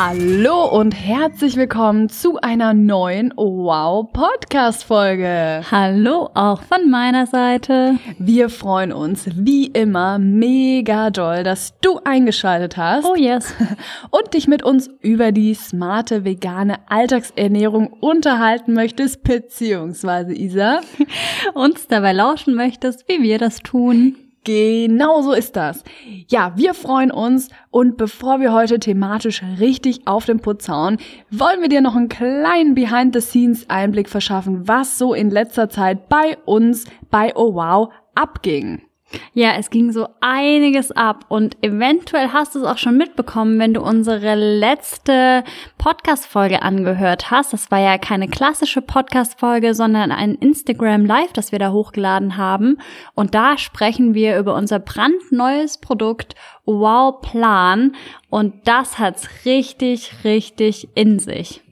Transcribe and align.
Hallo 0.00 0.64
und 0.64 0.92
herzlich 0.92 1.56
willkommen 1.56 2.08
zu 2.08 2.38
einer 2.40 2.72
neuen 2.72 3.32
Wow 3.34 4.12
Podcast 4.12 4.84
Folge. 4.84 5.62
Hallo 5.72 6.30
auch 6.34 6.62
von 6.62 6.88
meiner 6.88 7.26
Seite. 7.26 7.98
Wir 8.16 8.48
freuen 8.48 8.92
uns 8.92 9.26
wie 9.34 9.66
immer 9.66 10.20
mega 10.20 11.10
doll, 11.10 11.42
dass 11.42 11.76
du 11.80 11.98
eingeschaltet 12.04 12.76
hast. 12.76 13.06
Oh 13.06 13.16
yes. 13.16 13.52
Und 14.10 14.34
dich 14.34 14.46
mit 14.46 14.62
uns 14.62 14.88
über 15.00 15.32
die 15.32 15.52
smarte 15.54 16.24
vegane 16.24 16.76
Alltagsernährung 16.88 17.88
unterhalten 17.88 18.74
möchtest, 18.74 19.24
beziehungsweise 19.24 20.32
Isa. 20.32 20.80
Uns 21.54 21.88
dabei 21.88 22.12
lauschen 22.12 22.54
möchtest, 22.54 23.08
wie 23.08 23.20
wir 23.20 23.38
das 23.38 23.58
tun. 23.64 24.14
Genau 24.44 25.22
so 25.22 25.32
ist 25.32 25.56
das. 25.56 25.84
Ja, 26.28 26.52
wir 26.56 26.72
freuen 26.72 27.10
uns 27.10 27.48
und 27.70 27.96
bevor 27.96 28.40
wir 28.40 28.52
heute 28.52 28.78
thematisch 28.78 29.42
richtig 29.58 30.06
auf 30.06 30.24
den 30.24 30.40
Putz 30.40 30.68
hauen, 30.68 30.98
wollen 31.30 31.60
wir 31.60 31.68
dir 31.68 31.80
noch 31.80 31.96
einen 31.96 32.08
kleinen 32.08 32.74
Behind-the-Scenes-Einblick 32.74 34.08
verschaffen, 34.08 34.66
was 34.66 34.96
so 34.96 35.12
in 35.12 35.30
letzter 35.30 35.68
Zeit 35.68 36.08
bei 36.08 36.38
uns 36.46 36.86
bei 37.10 37.32
Oh 37.36 37.54
Wow 37.54 37.92
abging. 38.14 38.87
Ja, 39.32 39.52
es 39.58 39.70
ging 39.70 39.90
so 39.92 40.08
einiges 40.20 40.92
ab 40.92 41.24
und 41.28 41.56
eventuell 41.62 42.32
hast 42.32 42.54
du 42.54 42.60
es 42.60 42.64
auch 42.66 42.76
schon 42.76 42.96
mitbekommen, 42.96 43.58
wenn 43.58 43.72
du 43.72 43.80
unsere 43.80 44.34
letzte 44.34 45.44
Podcast-Folge 45.78 46.62
angehört 46.62 47.30
hast. 47.30 47.52
Das 47.52 47.70
war 47.70 47.80
ja 47.80 47.96
keine 47.96 48.28
klassische 48.28 48.82
Podcast-Folge, 48.82 49.74
sondern 49.74 50.12
ein 50.12 50.34
Instagram 50.34 51.06
Live, 51.06 51.32
das 51.32 51.52
wir 51.52 51.58
da 51.58 51.72
hochgeladen 51.72 52.36
haben. 52.36 52.78
Und 53.14 53.34
da 53.34 53.56
sprechen 53.56 54.12
wir 54.12 54.38
über 54.38 54.54
unser 54.54 54.78
brandneues 54.78 55.78
Produkt 55.78 56.34
Wow 56.66 57.22
Plan 57.22 57.92
und 58.28 58.68
das 58.68 58.98
hat's 58.98 59.28
richtig, 59.46 60.12
richtig 60.24 60.88
in 60.94 61.18
sich. 61.18 61.62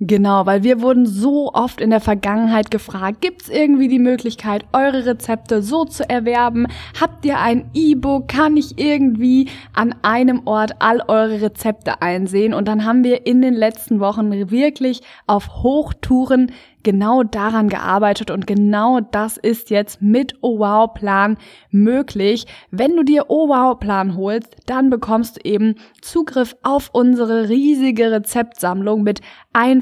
Genau, 0.00 0.44
weil 0.46 0.62
wir 0.64 0.80
wurden 0.80 1.06
so 1.06 1.52
oft 1.52 1.80
in 1.80 1.90
der 1.90 2.00
Vergangenheit 2.00 2.70
gefragt, 2.70 3.20
gibt's 3.20 3.48
irgendwie 3.48 3.88
die 3.88 3.98
Möglichkeit, 3.98 4.64
eure 4.72 5.06
Rezepte 5.06 5.62
so 5.62 5.84
zu 5.84 6.08
erwerben? 6.08 6.66
Habt 7.00 7.24
ihr 7.24 7.38
ein 7.38 7.70
E-Book? 7.74 8.28
Kann 8.28 8.56
ich 8.56 8.78
irgendwie 8.78 9.48
an 9.72 9.94
einem 10.02 10.42
Ort 10.46 10.72
all 10.80 11.00
eure 11.06 11.40
Rezepte 11.40 12.02
einsehen? 12.02 12.54
Und 12.54 12.66
dann 12.66 12.84
haben 12.84 13.04
wir 13.04 13.26
in 13.26 13.40
den 13.40 13.54
letzten 13.54 14.00
Wochen 14.00 14.50
wirklich 14.50 15.02
auf 15.26 15.62
Hochtouren 15.62 16.50
genau 16.84 17.24
daran 17.24 17.68
gearbeitet 17.68 18.30
und 18.30 18.46
genau 18.46 19.00
das 19.00 19.36
ist 19.36 19.70
jetzt 19.70 20.00
mit 20.00 20.36
Oh 20.42 20.86
Plan 20.86 21.36
möglich. 21.70 22.46
Wenn 22.70 22.94
du 22.94 23.02
dir 23.02 23.24
Oh 23.28 23.74
Plan 23.74 24.16
holst, 24.16 24.54
dann 24.66 24.90
bekommst 24.90 25.36
du 25.36 25.48
eben 25.48 25.74
Zugriff 26.00 26.54
auf 26.62 26.90
unsere 26.92 27.48
riesige 27.48 28.12
Rezeptsammlung 28.12 29.02
mit 29.02 29.20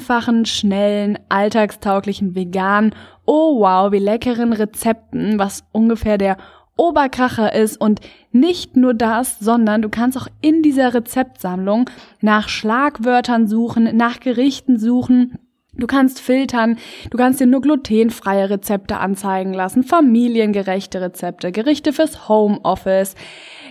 einfachen, 0.03 0.47
schnellen, 0.47 1.17
alltagstauglichen, 1.28 2.34
veganen, 2.34 2.92
oh 3.25 3.61
wow, 3.61 3.92
wie 3.92 3.98
leckeren 3.98 4.53
Rezepten, 4.53 5.39
was 5.39 5.64
ungefähr 5.70 6.19
der 6.19 6.39
Oberkracher 6.77 7.55
ist. 7.55 7.81
Und 7.81 8.00
nicht 8.33 8.77
nur 8.77 8.94
das, 8.94 9.39
sondern 9.39 9.81
du 9.81 9.89
kannst 9.89 10.19
auch 10.19 10.27
in 10.41 10.62
dieser 10.62 10.93
Rezeptsammlung 10.93 11.88
nach 12.21 12.49
Schlagwörtern 12.49 13.47
suchen, 13.47 13.97
nach 13.97 14.19
Gerichten 14.19 14.78
suchen, 14.78 15.38
Du 15.75 15.87
kannst 15.87 16.21
filtern, 16.21 16.76
du 17.09 17.16
kannst 17.16 17.41
dir 17.41 17.47
nur 17.47 17.62
glutenfreie 17.62 18.50
Rezepte 18.50 18.99
anzeigen 18.99 19.55
lassen, 19.55 19.84
familiengerechte 19.84 21.00
Rezepte, 21.00 21.50
Gerichte 21.50 21.94
fürs 21.94 22.28
Homeoffice, 22.28 23.15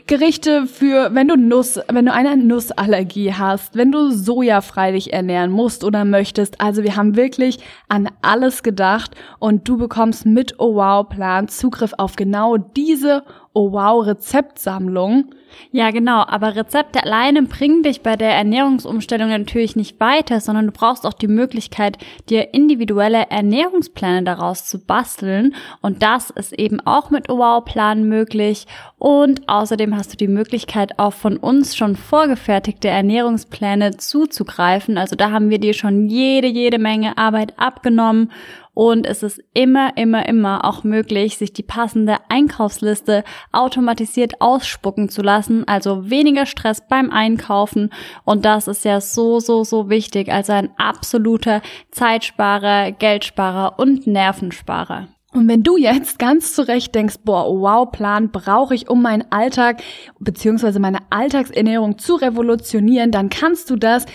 Gerichte 0.07 0.67
für, 0.67 1.13
wenn 1.13 1.27
du 1.27 1.35
Nuss, 1.35 1.79
wenn 1.87 2.05
du 2.05 2.13
eine 2.13 2.37
Nussallergie 2.37 3.33
hast, 3.33 3.75
wenn 3.75 3.91
du 3.91 4.11
sojafrei 4.11 4.91
dich 4.91 5.13
ernähren 5.13 5.51
musst 5.51 5.83
oder 5.83 6.05
möchtest. 6.05 6.59
Also 6.59 6.83
wir 6.83 6.95
haben 6.95 7.15
wirklich 7.15 7.59
an 7.87 8.09
alles 8.21 8.63
gedacht 8.63 9.15
und 9.39 9.67
du 9.67 9.77
bekommst 9.77 10.25
mit 10.25 10.59
Oh 10.59 10.75
Wow 10.75 11.07
Plan 11.07 11.47
Zugriff 11.47 11.93
auf 11.97 12.15
genau 12.15 12.57
diese 12.57 13.23
Oh 13.53 13.71
wow, 13.73 14.05
Rezeptsammlung. 14.05 15.35
Ja, 15.71 15.91
genau, 15.91 16.23
aber 16.25 16.55
Rezepte 16.55 17.03
alleine 17.03 17.43
bringen 17.43 17.83
dich 17.83 18.01
bei 18.01 18.15
der 18.15 18.33
Ernährungsumstellung 18.33 19.29
natürlich 19.29 19.75
nicht 19.75 19.99
weiter, 19.99 20.39
sondern 20.39 20.67
du 20.67 20.71
brauchst 20.71 21.05
auch 21.05 21.13
die 21.13 21.27
Möglichkeit, 21.27 21.97
dir 22.29 22.53
individuelle 22.53 23.29
Ernährungspläne 23.29 24.23
daraus 24.23 24.65
zu 24.65 24.79
basteln 24.79 25.55
und 25.81 26.03
das 26.03 26.29
ist 26.29 26.53
eben 26.53 26.79
auch 26.81 27.09
mit 27.09 27.29
Oh 27.29 27.37
wow 27.37 27.63
Plan 27.63 28.03
möglich 28.05 28.67
und 28.97 29.47
außerdem 29.49 29.95
hast 29.95 30.13
du 30.13 30.17
die 30.17 30.27
Möglichkeit 30.27 30.99
auch 30.99 31.13
von 31.13 31.37
uns 31.37 31.75
schon 31.75 31.95
vorgefertigte 31.95 32.87
Ernährungspläne 32.87 33.97
zuzugreifen. 33.97 34.97
Also 34.97 35.15
da 35.15 35.31
haben 35.31 35.49
wir 35.49 35.59
dir 35.59 35.73
schon 35.73 36.07
jede, 36.07 36.47
jede 36.47 36.79
Menge 36.79 37.17
Arbeit 37.17 37.53
abgenommen 37.57 38.31
und 38.73 39.05
es 39.05 39.21
ist 39.21 39.41
immer, 39.53 39.97
immer, 39.97 40.27
immer 40.27 40.63
auch 40.63 40.83
möglich, 40.83 41.37
sich 41.37 41.51
die 41.51 41.63
passende 41.63 42.17
Einkaufsliste 42.29 43.23
automatisiert 43.51 44.39
ausspucken 44.39 45.09
zu 45.09 45.21
lassen. 45.21 45.67
Also 45.67 46.09
weniger 46.09 46.45
Stress 46.45 46.81
beim 46.87 47.11
Einkaufen. 47.11 47.89
Und 48.23 48.45
das 48.45 48.67
ist 48.69 48.85
ja 48.85 49.01
so, 49.01 49.39
so, 49.39 49.65
so 49.65 49.89
wichtig. 49.89 50.31
Also 50.31 50.53
ein 50.53 50.69
absoluter 50.77 51.61
Zeitsparer, 51.91 52.91
Geldsparer 52.93 53.77
und 53.77 54.07
Nervensparer. 54.07 55.09
Und 55.33 55.47
wenn 55.47 55.63
du 55.63 55.77
jetzt 55.77 56.19
ganz 56.19 56.53
zurecht 56.53 56.93
denkst, 56.93 57.15
boah, 57.23 57.45
wow, 57.47 57.89
Plan 57.89 58.31
brauche 58.31 58.75
ich, 58.75 58.89
um 58.89 59.01
meinen 59.01 59.31
Alltag 59.31 59.81
bzw. 60.19 60.79
meine 60.79 60.99
Alltagsernährung 61.09 61.97
zu 61.97 62.15
revolutionieren, 62.15 63.11
dann 63.11 63.29
kannst 63.29 63.69
du 63.69 63.77
das 63.77 64.05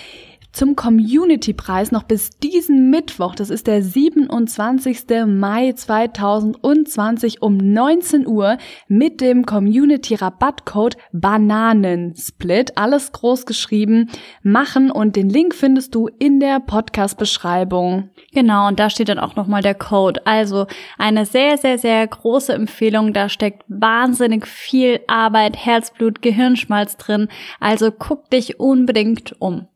zum 0.57 0.75
Community-Preis 0.75 1.93
noch 1.93 2.05
bis 2.05 2.31
diesen 2.39 2.89
Mittwoch, 2.89 3.35
das 3.35 3.51
ist 3.51 3.67
der 3.67 3.83
27. 3.83 5.27
Mai 5.27 5.73
2020 5.73 7.43
um 7.43 7.59
19 7.59 8.27
Uhr 8.27 8.57
mit 8.89 9.21
dem 9.21 9.45
Community-Rabattcode 9.45 10.97
Bananensplit, 11.13 12.79
alles 12.79 13.13
groß 13.13 13.45
geschrieben, 13.45 14.09
machen 14.43 14.91
und 14.91 15.15
den 15.17 15.29
Link 15.29 15.55
findest 15.55 15.95
du 15.95 16.09
in 16.19 16.41
der 16.41 16.61
Podcast-Beschreibung. 16.61 18.09
Genau, 18.33 18.69
und 18.69 18.81
da 18.81 18.89
steht 18.89 19.11
dann 19.11 19.19
auch 19.19 19.37
nochmal 19.37 19.61
der 19.61 19.75
Code. 19.75 20.27
Also 20.27 20.67
eine 20.97 21.27
sehr, 21.27 21.59
sehr, 21.59 21.77
sehr 21.77 22.07
große 22.07 22.55
Empfehlung. 22.55 23.13
Da 23.13 23.29
steckt 23.29 23.63
wahnsinnig 23.69 24.47
viel 24.47 25.01
Arbeit, 25.07 25.55
Herzblut, 25.55 26.23
Gehirnschmalz 26.23 26.97
drin. 26.97 27.29
Also 27.61 27.91
guck 27.91 28.31
dich 28.31 28.59
unbedingt 28.59 29.39
um. 29.39 29.69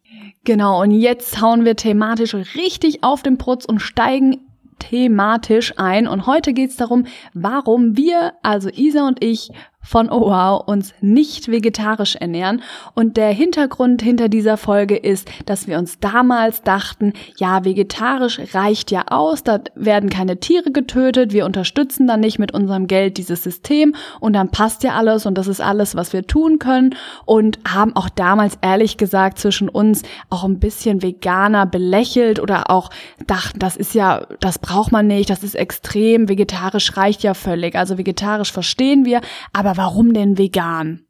Genau, 0.45 0.81
und 0.83 0.91
jetzt 0.91 1.41
hauen 1.41 1.65
wir 1.65 1.77
thematisch 1.77 2.35
richtig 2.35 3.05
auf 3.05 3.23
den 3.23 3.37
Prutz 3.37 3.65
und 3.67 3.81
steigen 3.81 4.39
thematisch 4.79 5.75
ein. 5.77 6.09
Und 6.09 6.27
heute 6.27 6.53
geht's 6.53 6.77
darum, 6.77 7.07
warum 7.35 7.97
wir, 7.97 8.33
also 8.43 8.71
Isa 8.71 9.07
und 9.07 9.23
ich, 9.23 9.51
von 9.83 10.11
Oh 10.11 10.21
Wow 10.21 10.67
uns 10.67 10.93
nicht 11.01 11.49
vegetarisch 11.49 12.17
ernähren. 12.17 12.63
Und 12.95 13.17
der 13.17 13.31
Hintergrund 13.31 14.03
hinter 14.03 14.29
dieser 14.29 14.57
Folge 14.57 14.97
ist, 14.97 15.29
dass 15.47 15.67
wir 15.67 15.79
uns 15.79 15.99
damals 15.99 16.63
dachten, 16.63 17.15
ja, 17.39 17.65
vegetarisch 17.65 18.41
reicht 18.55 18.91
ja 18.91 19.07
aus, 19.09 19.43
da 19.43 19.59
werden 19.75 20.11
keine 20.11 20.39
Tiere 20.39 20.71
getötet, 20.71 21.33
wir 21.33 21.47
unterstützen 21.47 22.07
dann 22.07 22.21
nicht 22.21 22.39
mit 22.39 22.53
unserem 22.53 22.87
Geld 22.87 23.17
dieses 23.17 23.43
System 23.43 23.95
und 24.21 24.35
dann 24.35 24.51
passt 24.51 24.83
ja 24.83 24.95
alles 24.95 25.27
und 25.27 25.37
das 25.37 25.49
ist 25.49 25.61
alles, 25.61 25.97
was 25.97 26.13
wir 26.13 26.27
tun 26.27 26.59
können 26.59 26.95
und 27.25 27.59
haben 27.67 27.97
auch 27.97 28.09
damals 28.09 28.59
ehrlich 28.63 28.97
gesagt 28.97 29.39
zwischen 29.39 29.69
uns 29.69 30.03
auch 30.29 30.45
ein 30.45 30.61
bisschen 30.61 31.03
Veganer 31.03 31.67
belächelt 31.67 32.39
oder 32.39 32.71
auch 32.71 32.91
dachten, 33.27 33.59
das 33.59 33.77
ist 33.77 33.95
ja, 33.95 34.27
das 34.41 34.59
braucht 34.59 34.93
man 34.93 35.07
nicht, 35.07 35.31
das 35.31 35.43
ist 35.43 35.55
extrem, 35.55 36.29
vegetarisch 36.29 36.97
reicht 36.97 37.23
ja 37.23 37.35
völlig. 37.35 37.75
Also 37.75 37.99
vegetarisch 37.99 38.53
verstehen 38.53 39.05
wir, 39.05 39.21
aber 39.53 39.70
aber 39.71 39.83
warum 39.83 40.13
denn 40.13 40.37
vegan? 40.37 41.07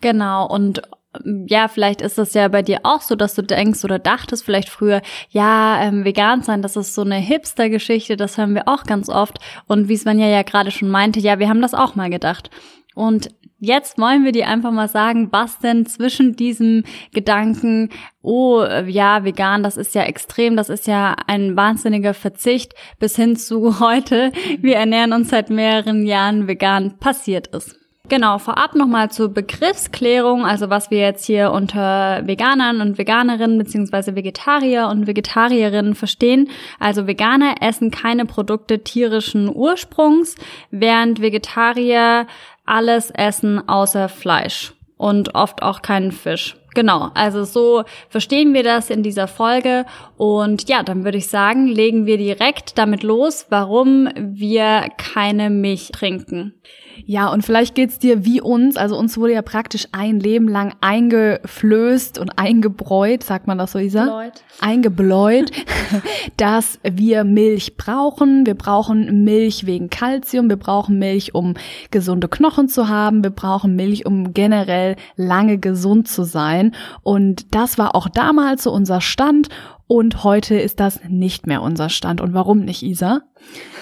Genau, 0.00 0.46
und 0.46 0.82
ähm, 1.24 1.46
ja, 1.48 1.68
vielleicht 1.68 2.02
ist 2.02 2.18
das 2.18 2.34
ja 2.34 2.48
bei 2.48 2.62
dir 2.62 2.80
auch 2.82 3.00
so, 3.00 3.16
dass 3.16 3.34
du 3.34 3.42
denkst 3.42 3.84
oder 3.84 3.98
dachtest 3.98 4.44
vielleicht 4.44 4.68
früher, 4.68 5.00
ja, 5.30 5.80
ähm, 5.82 6.04
vegan 6.04 6.42
sein, 6.42 6.62
das 6.62 6.76
ist 6.76 6.94
so 6.94 7.02
eine 7.02 7.16
Hipster-Geschichte, 7.16 8.16
das 8.16 8.36
hören 8.36 8.54
wir 8.54 8.68
auch 8.68 8.84
ganz 8.84 9.08
oft. 9.08 9.38
Und 9.66 9.88
wie 9.88 9.96
Svenja 9.96 10.26
ja 10.26 10.42
gerade 10.42 10.70
schon 10.70 10.88
meinte, 10.88 11.20
ja, 11.20 11.38
wir 11.38 11.48
haben 11.48 11.62
das 11.62 11.74
auch 11.74 11.94
mal 11.94 12.10
gedacht. 12.10 12.50
Und 12.94 13.30
Jetzt 13.60 13.98
wollen 13.98 14.24
wir 14.24 14.30
dir 14.30 14.46
einfach 14.46 14.70
mal 14.70 14.86
sagen, 14.86 15.28
was 15.32 15.58
denn 15.58 15.84
zwischen 15.84 16.36
diesem 16.36 16.84
Gedanken, 17.12 17.90
oh 18.22 18.62
ja, 18.86 19.24
vegan, 19.24 19.64
das 19.64 19.76
ist 19.76 19.96
ja 19.96 20.02
extrem, 20.04 20.56
das 20.56 20.68
ist 20.68 20.86
ja 20.86 21.16
ein 21.26 21.56
wahnsinniger 21.56 22.14
Verzicht, 22.14 22.74
bis 23.00 23.16
hin 23.16 23.34
zu 23.34 23.80
heute, 23.80 24.30
wir 24.60 24.76
ernähren 24.76 25.12
uns 25.12 25.30
seit 25.30 25.50
mehreren 25.50 26.06
Jahren 26.06 26.46
vegan, 26.46 26.98
passiert 26.98 27.48
ist. 27.48 27.74
Genau, 28.08 28.38
vorab 28.38 28.74
nochmal 28.74 29.10
zur 29.10 29.28
Begriffsklärung, 29.28 30.46
also 30.46 30.70
was 30.70 30.90
wir 30.90 30.98
jetzt 30.98 31.26
hier 31.26 31.50
unter 31.50 32.26
Veganern 32.26 32.80
und 32.80 32.96
Veganerinnen 32.96 33.58
beziehungsweise 33.58 34.16
Vegetarier 34.16 34.88
und 34.88 35.06
Vegetarierinnen 35.06 35.94
verstehen. 35.94 36.48
Also 36.78 37.06
Veganer 37.06 37.56
essen 37.60 37.90
keine 37.90 38.24
Produkte 38.24 38.82
tierischen 38.82 39.54
Ursprungs, 39.54 40.36
während 40.70 41.20
Vegetarier 41.20 42.26
alles 42.68 43.10
essen 43.10 43.68
außer 43.68 44.08
Fleisch 44.08 44.74
und 44.96 45.34
oft 45.34 45.62
auch 45.62 45.82
keinen 45.82 46.12
Fisch. 46.12 46.56
Genau, 46.74 47.10
also 47.14 47.44
so 47.44 47.84
verstehen 48.08 48.52
wir 48.54 48.62
das 48.62 48.90
in 48.90 49.02
dieser 49.02 49.26
Folge. 49.26 49.86
Und 50.16 50.68
ja, 50.68 50.82
dann 50.82 51.04
würde 51.04 51.18
ich 51.18 51.28
sagen, 51.28 51.66
legen 51.66 52.06
wir 52.06 52.18
direkt 52.18 52.78
damit 52.78 53.02
los, 53.02 53.46
warum 53.48 54.08
wir 54.16 54.88
keine 54.96 55.50
Milch 55.50 55.90
trinken. 55.92 56.54
Ja, 57.06 57.28
und 57.32 57.44
vielleicht 57.44 57.74
geht's 57.74 57.98
dir 57.98 58.24
wie 58.24 58.40
uns. 58.40 58.76
Also 58.76 58.96
uns 58.96 59.16
wurde 59.18 59.34
ja 59.34 59.42
praktisch 59.42 59.88
ein 59.92 60.20
Leben 60.20 60.48
lang 60.48 60.74
eingeflößt 60.80 62.18
und 62.18 62.38
eingebräut, 62.38 63.22
sagt 63.22 63.46
man 63.46 63.58
das 63.58 63.72
so, 63.72 63.78
Isa? 63.78 64.04
Bläut. 64.04 64.44
Eingebläut, 64.60 65.50
dass 66.36 66.78
wir 66.82 67.24
Milch 67.24 67.76
brauchen. 67.76 68.46
Wir 68.46 68.54
brauchen 68.54 69.24
Milch 69.24 69.66
wegen 69.66 69.90
Kalzium. 69.90 70.48
Wir 70.48 70.56
brauchen 70.56 70.98
Milch, 70.98 71.34
um 71.34 71.54
gesunde 71.90 72.28
Knochen 72.28 72.68
zu 72.68 72.88
haben. 72.88 73.22
Wir 73.22 73.30
brauchen 73.30 73.76
Milch, 73.76 74.06
um 74.06 74.34
generell 74.34 74.96
lange 75.16 75.58
gesund 75.58 76.08
zu 76.08 76.24
sein. 76.24 76.74
Und 77.02 77.54
das 77.54 77.78
war 77.78 77.94
auch 77.94 78.08
damals 78.08 78.64
so 78.64 78.72
unser 78.72 79.00
Stand. 79.00 79.48
Und 79.88 80.22
heute 80.22 80.54
ist 80.54 80.80
das 80.80 81.00
nicht 81.08 81.46
mehr 81.46 81.62
unser 81.62 81.88
Stand. 81.88 82.20
Und 82.20 82.34
warum 82.34 82.60
nicht, 82.60 82.82
Isa? 82.82 83.22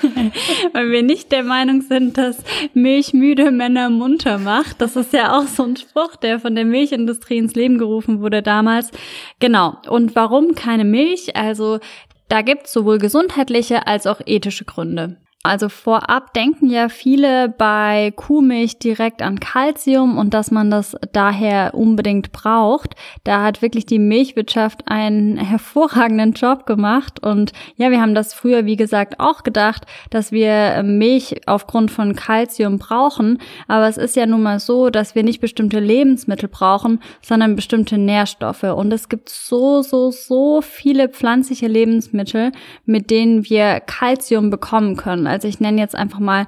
Weil 0.72 0.90
wir 0.92 1.02
nicht 1.02 1.32
der 1.32 1.42
Meinung 1.42 1.82
sind, 1.82 2.16
dass 2.16 2.38
Milch 2.74 3.12
müde 3.12 3.50
Männer 3.50 3.90
munter 3.90 4.38
macht. 4.38 4.80
Das 4.80 4.94
ist 4.94 5.12
ja 5.12 5.36
auch 5.36 5.48
so 5.48 5.64
ein 5.64 5.76
Spruch, 5.76 6.14
der 6.14 6.38
von 6.38 6.54
der 6.54 6.64
Milchindustrie 6.64 7.38
ins 7.38 7.56
Leben 7.56 7.76
gerufen 7.76 8.20
wurde 8.20 8.40
damals. 8.40 8.92
Genau. 9.40 9.78
Und 9.90 10.14
warum 10.14 10.54
keine 10.54 10.84
Milch? 10.84 11.34
Also 11.34 11.80
da 12.28 12.42
gibt's 12.42 12.72
sowohl 12.72 12.98
gesundheitliche 12.98 13.88
als 13.88 14.06
auch 14.06 14.20
ethische 14.24 14.64
Gründe. 14.64 15.16
Also 15.46 15.68
vorab 15.68 16.34
denken 16.34 16.68
ja 16.68 16.88
viele 16.88 17.48
bei 17.48 18.12
Kuhmilch 18.16 18.80
direkt 18.80 19.22
an 19.22 19.38
Kalzium 19.38 20.18
und 20.18 20.34
dass 20.34 20.50
man 20.50 20.72
das 20.72 20.96
daher 21.12 21.74
unbedingt 21.74 22.32
braucht. 22.32 22.96
Da 23.22 23.44
hat 23.44 23.62
wirklich 23.62 23.86
die 23.86 24.00
Milchwirtschaft 24.00 24.82
einen 24.86 25.36
hervorragenden 25.56 26.32
Job 26.32 26.66
gemacht 26.66 27.24
und 27.24 27.52
ja, 27.76 27.92
wir 27.92 28.00
haben 28.00 28.16
das 28.16 28.34
früher 28.34 28.66
wie 28.66 28.76
gesagt 28.76 29.20
auch 29.20 29.44
gedacht, 29.44 29.86
dass 30.10 30.32
wir 30.32 30.82
Milch 30.82 31.42
aufgrund 31.46 31.92
von 31.92 32.16
Kalzium 32.16 32.78
brauchen, 32.78 33.38
aber 33.68 33.86
es 33.86 33.98
ist 33.98 34.16
ja 34.16 34.26
nun 34.26 34.42
mal 34.42 34.58
so, 34.58 34.90
dass 34.90 35.14
wir 35.14 35.22
nicht 35.22 35.40
bestimmte 35.40 35.78
Lebensmittel 35.78 36.48
brauchen, 36.48 37.00
sondern 37.22 37.54
bestimmte 37.54 37.98
Nährstoffe 37.98 38.64
und 38.64 38.92
es 38.92 39.08
gibt 39.08 39.28
so 39.28 39.82
so 39.82 40.10
so 40.10 40.60
viele 40.60 41.08
pflanzliche 41.08 41.68
Lebensmittel, 41.68 42.50
mit 42.84 43.10
denen 43.10 43.48
wir 43.48 43.78
Kalzium 43.78 44.50
bekommen 44.50 44.96
können. 44.96 45.35
Also 45.36 45.48
ich 45.48 45.60
nenne 45.60 45.78
jetzt 45.78 45.94
einfach 45.94 46.18
mal 46.18 46.46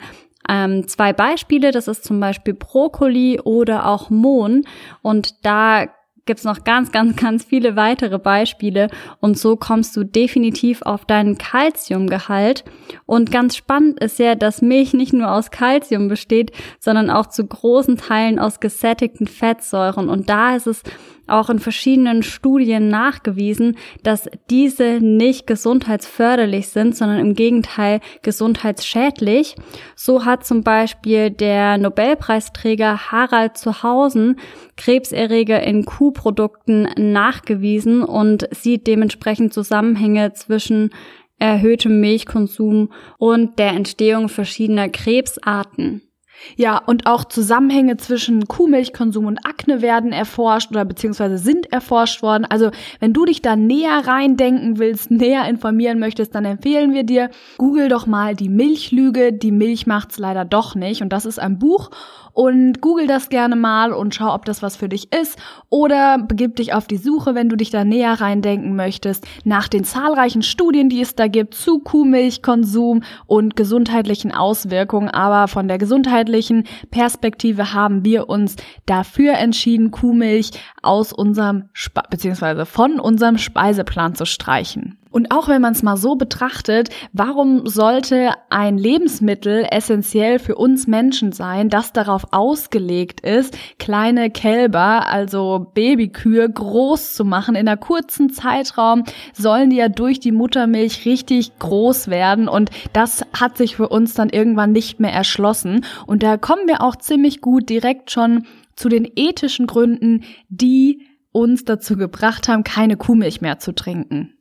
ähm, 0.48 0.88
zwei 0.88 1.12
Beispiele. 1.12 1.72
Das 1.72 1.88
ist 1.88 2.04
zum 2.04 2.20
Beispiel 2.20 2.54
Brokkoli 2.54 3.38
oder 3.38 3.84
auch 3.84 4.08
Mohn. 4.08 4.64
Und 5.02 5.44
da 5.44 5.88
gibt's 6.24 6.44
noch 6.44 6.64
ganz, 6.64 6.90
ganz, 6.90 7.16
ganz 7.16 7.44
viele 7.44 7.74
weitere 7.74 8.18
Beispiele 8.18 8.88
und 9.20 9.38
so 9.38 9.56
kommst 9.56 9.96
du 9.96 10.04
definitiv 10.04 10.82
auf 10.82 11.06
deinen 11.06 11.38
Kalziumgehalt. 11.38 12.64
Und 13.06 13.32
ganz 13.32 13.56
spannend 13.56 13.98
ist 14.00 14.18
ja, 14.18 14.34
dass 14.34 14.60
Milch 14.60 14.92
nicht 14.92 15.12
nur 15.12 15.32
aus 15.32 15.50
Kalzium 15.50 16.08
besteht, 16.08 16.52
sondern 16.80 17.10
auch 17.10 17.26
zu 17.26 17.46
großen 17.46 17.96
Teilen 17.96 18.38
aus 18.38 18.60
gesättigten 18.60 19.26
Fettsäuren. 19.26 20.08
Und 20.08 20.28
da 20.28 20.54
ist 20.54 20.66
es 20.66 20.82
auch 21.28 21.50
in 21.50 21.58
verschiedenen 21.58 22.22
Studien 22.22 22.88
nachgewiesen, 22.88 23.76
dass 24.02 24.28
diese 24.50 25.00
nicht 25.00 25.46
gesundheitsförderlich 25.46 26.68
sind, 26.68 26.96
sondern 26.96 27.18
im 27.18 27.34
Gegenteil 27.34 28.00
gesundheitsschädlich. 28.22 29.56
So 29.94 30.24
hat 30.24 30.46
zum 30.46 30.62
Beispiel 30.62 31.30
der 31.30 31.78
Nobelpreisträger 31.78 33.10
Harald 33.12 33.56
Zuhausen 33.56 34.36
Krebserreger 34.76 35.62
in 35.62 35.84
Kuhprodukten 35.84 36.88
nachgewiesen 36.96 38.02
und 38.02 38.48
sieht 38.52 38.86
dementsprechend 38.86 39.52
Zusammenhänge 39.52 40.32
zwischen 40.32 40.90
erhöhtem 41.38 42.00
Milchkonsum 42.00 42.90
und 43.18 43.58
der 43.58 43.70
Entstehung 43.70 44.28
verschiedener 44.28 44.88
Krebsarten. 44.88 46.07
Ja, 46.56 46.78
und 46.78 47.06
auch 47.06 47.24
Zusammenhänge 47.24 47.96
zwischen 47.96 48.46
Kuhmilchkonsum 48.46 49.26
und 49.26 49.44
Akne 49.44 49.82
werden 49.82 50.12
erforscht 50.12 50.70
oder 50.70 50.84
beziehungsweise 50.84 51.38
sind 51.38 51.72
erforscht 51.72 52.22
worden. 52.22 52.46
Also 52.48 52.70
wenn 53.00 53.12
du 53.12 53.24
dich 53.24 53.42
da 53.42 53.56
näher 53.56 54.06
reindenken 54.06 54.78
willst, 54.78 55.10
näher 55.10 55.48
informieren 55.48 55.98
möchtest, 55.98 56.34
dann 56.34 56.44
empfehlen 56.44 56.92
wir 56.92 57.04
dir, 57.04 57.30
google 57.58 57.88
doch 57.88 58.06
mal 58.06 58.34
die 58.34 58.48
Milchlüge. 58.48 59.32
Die 59.32 59.52
Milch 59.52 59.86
macht's 59.86 60.18
leider 60.18 60.44
doch 60.44 60.74
nicht. 60.74 61.02
Und 61.02 61.12
das 61.12 61.26
ist 61.26 61.38
ein 61.38 61.58
Buch 61.58 61.90
und 62.38 62.80
google 62.80 63.08
das 63.08 63.30
gerne 63.30 63.56
mal 63.56 63.92
und 63.92 64.14
schau, 64.14 64.32
ob 64.32 64.44
das 64.44 64.62
was 64.62 64.76
für 64.76 64.88
dich 64.88 65.12
ist 65.12 65.36
oder 65.70 66.18
begib 66.18 66.54
dich 66.54 66.72
auf 66.72 66.86
die 66.86 66.96
Suche, 66.96 67.34
wenn 67.34 67.48
du 67.48 67.56
dich 67.56 67.70
da 67.70 67.82
näher 67.82 68.20
reindenken 68.20 68.76
möchtest, 68.76 69.26
nach 69.42 69.66
den 69.66 69.82
zahlreichen 69.82 70.42
Studien, 70.42 70.88
die 70.88 71.00
es 71.00 71.16
da 71.16 71.26
gibt 71.26 71.54
zu 71.54 71.80
Kuhmilchkonsum 71.80 73.02
und 73.26 73.56
gesundheitlichen 73.56 74.32
Auswirkungen. 74.32 75.08
Aber 75.08 75.48
von 75.48 75.66
der 75.66 75.78
gesundheitlichen 76.28 76.64
Perspektive 76.90 77.72
haben 77.72 78.04
wir 78.04 78.28
uns 78.28 78.56
dafür 78.86 79.34
entschieden, 79.34 79.90
Kuhmilch 79.90 80.50
aus 80.82 81.12
unserem, 81.12 81.70
Spe 81.72 82.02
beziehungsweise 82.10 82.66
von 82.66 83.00
unserem 83.00 83.38
Speiseplan 83.38 84.14
zu 84.14 84.26
streichen. 84.26 84.97
Und 85.10 85.30
auch 85.30 85.48
wenn 85.48 85.62
man 85.62 85.72
es 85.72 85.82
mal 85.82 85.96
so 85.96 86.16
betrachtet, 86.16 86.90
warum 87.12 87.66
sollte 87.66 88.30
ein 88.50 88.78
Lebensmittel 88.78 89.66
essentiell 89.70 90.38
für 90.38 90.56
uns 90.56 90.86
Menschen 90.86 91.32
sein, 91.32 91.68
das 91.68 91.92
darauf 91.92 92.26
ausgelegt 92.32 93.20
ist, 93.20 93.56
kleine 93.78 94.30
Kälber, 94.30 95.06
also 95.06 95.70
Babykühe, 95.74 96.48
groß 96.48 97.14
zu 97.14 97.24
machen? 97.24 97.54
In 97.54 97.68
einer 97.68 97.76
kurzen 97.76 98.30
Zeitraum 98.30 99.04
sollen 99.32 99.70
die 99.70 99.76
ja 99.76 99.88
durch 99.88 100.20
die 100.20 100.32
Muttermilch 100.32 101.04
richtig 101.06 101.58
groß 101.58 102.08
werden 102.08 102.48
und 102.48 102.70
das 102.92 103.24
hat 103.32 103.56
sich 103.56 103.76
für 103.76 103.88
uns 103.88 104.14
dann 104.14 104.28
irgendwann 104.28 104.72
nicht 104.72 105.00
mehr 105.00 105.12
erschlossen. 105.12 105.84
Und 106.06 106.22
da 106.22 106.36
kommen 106.36 106.66
wir 106.66 106.82
auch 106.82 106.96
ziemlich 106.96 107.40
gut 107.40 107.68
direkt 107.68 108.10
schon 108.10 108.46
zu 108.76 108.88
den 108.88 109.08
ethischen 109.16 109.66
Gründen, 109.66 110.24
die 110.48 111.06
uns 111.32 111.64
dazu 111.64 111.96
gebracht 111.96 112.48
haben, 112.48 112.64
keine 112.64 112.96
Kuhmilch 112.96 113.40
mehr 113.40 113.58
zu 113.58 113.72
trinken. 113.74 114.37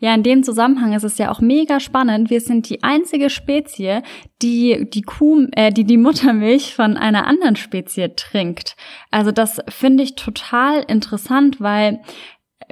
Ja, 0.00 0.14
in 0.14 0.22
dem 0.22 0.42
Zusammenhang 0.42 0.92
ist 0.92 1.04
es 1.04 1.18
ja 1.18 1.30
auch 1.30 1.40
mega 1.40 1.80
spannend. 1.80 2.30
Wir 2.30 2.40
sind 2.40 2.68
die 2.68 2.82
einzige 2.82 3.30
Spezie, 3.30 4.02
die 4.42 4.88
die 4.88 5.02
Kuh, 5.02 5.46
äh, 5.52 5.72
die 5.72 5.84
die 5.84 5.96
Muttermilch 5.96 6.74
von 6.74 6.96
einer 6.96 7.26
anderen 7.26 7.56
Spezie 7.56 8.14
trinkt. 8.14 8.76
Also 9.10 9.32
das 9.32 9.60
finde 9.68 10.02
ich 10.02 10.14
total 10.14 10.84
interessant, 10.86 11.60
weil 11.60 12.00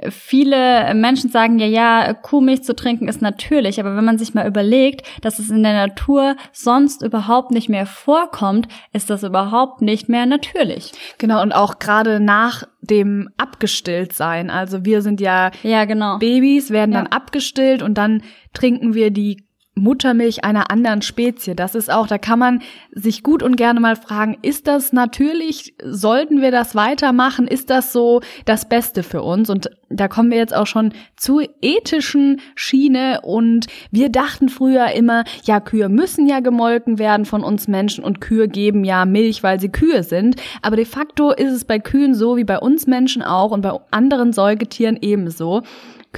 viele 0.09 0.93
Menschen 0.93 1.29
sagen 1.29 1.59
ja, 1.59 1.65
ja, 1.65 2.13
Kuhmilch 2.13 2.63
zu 2.63 2.75
trinken 2.75 3.07
ist 3.07 3.21
natürlich, 3.21 3.79
aber 3.79 3.95
wenn 3.95 4.05
man 4.05 4.17
sich 4.17 4.33
mal 4.33 4.47
überlegt, 4.47 5.05
dass 5.21 5.39
es 5.39 5.49
in 5.49 5.63
der 5.63 5.73
Natur 5.73 6.35
sonst 6.51 7.01
überhaupt 7.01 7.51
nicht 7.51 7.69
mehr 7.69 7.85
vorkommt, 7.85 8.67
ist 8.93 9.09
das 9.09 9.23
überhaupt 9.23 9.81
nicht 9.81 10.09
mehr 10.09 10.25
natürlich. 10.25 10.91
Genau, 11.17 11.41
und 11.41 11.51
auch 11.51 11.79
gerade 11.79 12.19
nach 12.19 12.63
dem 12.81 13.29
abgestillt 13.37 14.13
sein. 14.13 14.49
Also 14.49 14.85
wir 14.85 15.01
sind 15.01 15.19
ja, 15.19 15.51
ja 15.63 15.85
genau. 15.85 16.19
Babys, 16.19 16.69
werden 16.69 16.93
ja. 16.93 16.99
dann 17.01 17.07
abgestillt 17.07 17.81
und 17.81 17.97
dann 17.97 18.21
trinken 18.53 18.93
wir 18.93 19.11
die 19.11 19.46
Muttermilch 19.77 20.43
einer 20.43 20.71
anderen 20.71 21.01
Spezie. 21.01 21.55
Das 21.55 21.75
ist 21.75 21.91
auch, 21.91 22.07
da 22.07 22.17
kann 22.17 22.39
man 22.39 22.61
sich 22.91 23.23
gut 23.23 23.43
und 23.43 23.55
gerne 23.55 23.79
mal 23.79 23.95
fragen, 23.95 24.37
ist 24.41 24.67
das 24.67 24.93
natürlich, 24.93 25.75
sollten 25.83 26.41
wir 26.41 26.51
das 26.51 26.75
weitermachen? 26.75 27.47
Ist 27.47 27.69
das 27.69 27.93
so 27.93 28.21
das 28.45 28.67
Beste 28.67 29.03
für 29.03 29.21
uns? 29.21 29.49
Und 29.49 29.69
da 29.89 30.07
kommen 30.07 30.31
wir 30.31 30.37
jetzt 30.37 30.55
auch 30.55 30.67
schon 30.67 30.93
zur 31.15 31.43
ethischen 31.61 32.41
Schiene 32.55 33.21
und 33.23 33.67
wir 33.91 34.09
dachten 34.09 34.49
früher 34.49 34.91
immer, 34.91 35.23
ja, 35.43 35.59
Kühe 35.59 35.89
müssen 35.89 36.27
ja 36.27 36.39
gemolken 36.39 36.99
werden 36.99 37.25
von 37.25 37.43
uns 37.43 37.67
Menschen 37.67 38.03
und 38.03 38.19
Kühe 38.19 38.47
geben 38.47 38.83
ja 38.83 39.05
Milch, 39.05 39.43
weil 39.43 39.59
sie 39.59 39.69
Kühe 39.69 40.03
sind. 40.03 40.35
Aber 40.61 40.75
de 40.75 40.85
facto 40.85 41.31
ist 41.31 41.53
es 41.53 41.65
bei 41.65 41.79
Kühen 41.79 42.15
so 42.15 42.35
wie 42.37 42.43
bei 42.43 42.59
uns 42.59 42.87
Menschen 42.87 43.21
auch 43.21 43.51
und 43.51 43.61
bei 43.61 43.71
anderen 43.91 44.33
Säugetieren 44.33 44.97
ebenso. 45.01 45.63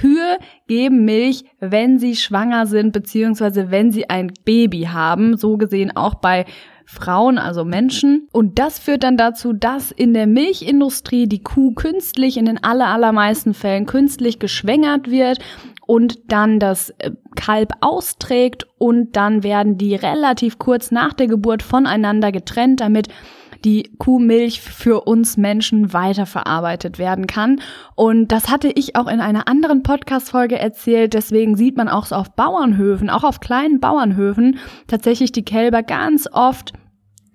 Kühe 0.00 0.38
geben 0.66 1.04
Milch, 1.04 1.44
wenn 1.58 1.98
sie 1.98 2.16
schwanger 2.16 2.64
sind, 2.64 2.92
beziehungsweise 2.92 3.70
wenn 3.70 3.92
sie 3.92 4.08
ein 4.08 4.32
Baby 4.46 4.88
haben. 4.90 5.36
So 5.36 5.58
gesehen 5.58 5.94
auch 5.94 6.14
bei 6.14 6.46
Frauen, 6.86 7.36
also 7.36 7.66
Menschen. 7.66 8.26
Und 8.32 8.58
das 8.58 8.78
führt 8.78 9.02
dann 9.02 9.18
dazu, 9.18 9.52
dass 9.52 9.90
in 9.90 10.14
der 10.14 10.26
Milchindustrie 10.26 11.28
die 11.28 11.42
Kuh 11.42 11.74
künstlich, 11.74 12.38
in 12.38 12.46
den 12.46 12.64
aller, 12.64 12.86
allermeisten 12.86 13.52
Fällen 13.52 13.84
künstlich 13.84 14.38
geschwängert 14.38 15.10
wird 15.10 15.38
und 15.86 16.32
dann 16.32 16.58
das 16.58 16.90
äh, 16.98 17.10
Kalb 17.36 17.74
austrägt 17.82 18.66
und 18.78 19.16
dann 19.16 19.42
werden 19.42 19.76
die 19.76 19.94
relativ 19.94 20.58
kurz 20.58 20.90
nach 20.90 21.12
der 21.12 21.26
Geburt 21.26 21.62
voneinander 21.62 22.32
getrennt, 22.32 22.80
damit 22.80 23.08
die 23.64 23.90
Kuhmilch 23.98 24.60
für 24.60 25.02
uns 25.02 25.36
Menschen 25.36 25.92
weiterverarbeitet 25.92 26.98
werden 26.98 27.26
kann. 27.26 27.60
Und 27.94 28.28
das 28.28 28.50
hatte 28.50 28.68
ich 28.68 28.96
auch 28.96 29.06
in 29.06 29.20
einer 29.20 29.48
anderen 29.48 29.82
Podcast-Folge 29.82 30.58
erzählt. 30.58 31.14
Deswegen 31.14 31.56
sieht 31.56 31.76
man 31.76 31.88
auch 31.88 32.06
so 32.06 32.16
auf 32.16 32.30
Bauernhöfen, 32.30 33.10
auch 33.10 33.24
auf 33.24 33.40
kleinen 33.40 33.80
Bauernhöfen, 33.80 34.58
tatsächlich 34.86 35.32
die 35.32 35.44
Kälber 35.44 35.82
ganz 35.82 36.28
oft 36.32 36.72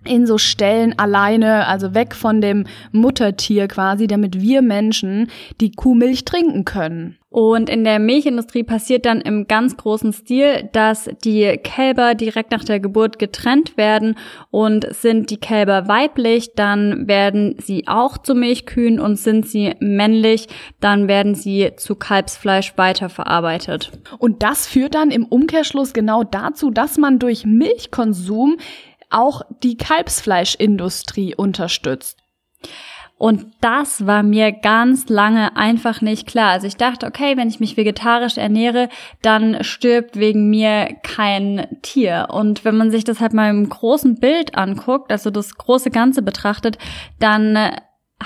in 0.08 0.26
so 0.26 0.38
Stellen 0.38 0.98
alleine, 0.98 1.68
also 1.68 1.94
weg 1.94 2.16
von 2.16 2.42
dem 2.42 2.66
Muttertier 2.92 3.68
quasi, 3.68 4.08
damit 4.08 4.42
wir 4.42 4.62
Menschen 4.62 5.30
die 5.62 5.72
Kuhmilch 5.72 6.26
trinken 6.26 6.66
können. 6.66 7.18
Und 7.36 7.70
in 7.70 7.84
der 7.84 8.00
Milchindustrie 8.00 8.64
passiert 8.64 9.06
dann 9.06 9.20
im 9.20 9.46
ganz 9.46 9.76
großen 9.76 10.14
Stil, 10.14 10.70
dass 10.72 11.10
die 11.26 11.60
Kälber 11.62 12.16
direkt 12.16 12.52
nach 12.52 12.64
der 12.64 12.80
Geburt 12.80 13.20
getrennt 13.20 13.76
werden 13.76 14.18
und 14.52 14.88
sind 14.96 15.32
die 15.32 15.38
Kälber 15.42 15.90
weiblich, 15.90 16.54
dann 16.56 17.10
werden 17.10 17.58
sie 17.60 17.90
auch 17.90 18.18
zu 18.18 18.36
Milchkühen 18.36 19.02
und 19.02 19.18
sind 19.18 19.46
sie 19.46 19.74
männlich, 19.82 20.48
dann 20.80 21.10
werden 21.10 21.36
sie 21.36 21.72
zu 21.76 21.96
Kalbsfleisch 21.96 22.72
weiterverarbeitet. 22.78 23.92
Und 24.18 24.42
das 24.42 24.66
führt 24.66 24.96
dann 24.96 25.12
im 25.12 25.26
Umkehrschluss 25.26 25.92
genau 25.92 26.24
dazu, 26.24 26.72
dass 26.72 26.98
man 26.98 27.20
durch 27.20 27.46
Milchkonsum 27.46 28.56
auch 29.10 29.42
die 29.64 29.78
Kalbsfleischindustrie 29.78 31.36
unterstützt. 31.36 32.18
Und 33.18 33.46
das 33.62 34.06
war 34.06 34.24
mir 34.24 34.52
ganz 34.52 35.08
lange 35.08 35.56
einfach 35.56 36.02
nicht 36.02 36.28
klar. 36.28 36.52
Also 36.52 36.68
ich 36.68 36.76
dachte, 36.76 37.08
okay, 37.08 37.38
wenn 37.38 37.48
ich 37.48 37.62
mich 37.62 37.78
vegetarisch 37.78 38.38
ernähre, 38.38 38.90
dann 39.22 39.64
stirbt 39.64 40.18
wegen 40.18 40.50
mir 40.50 40.98
kein 41.02 41.66
Tier. 41.82 42.28
Und 42.30 42.66
wenn 42.66 42.76
man 42.76 42.92
sich 42.92 43.06
das 43.06 43.22
halt 43.22 43.34
mal 43.34 43.50
im 43.50 43.70
großen 43.70 44.20
Bild 44.20 44.58
anguckt, 44.58 45.14
also 45.14 45.30
das 45.30 45.56
große 45.56 45.92
Ganze 45.92 46.24
betrachtet, 46.24 46.78
dann 47.18 47.58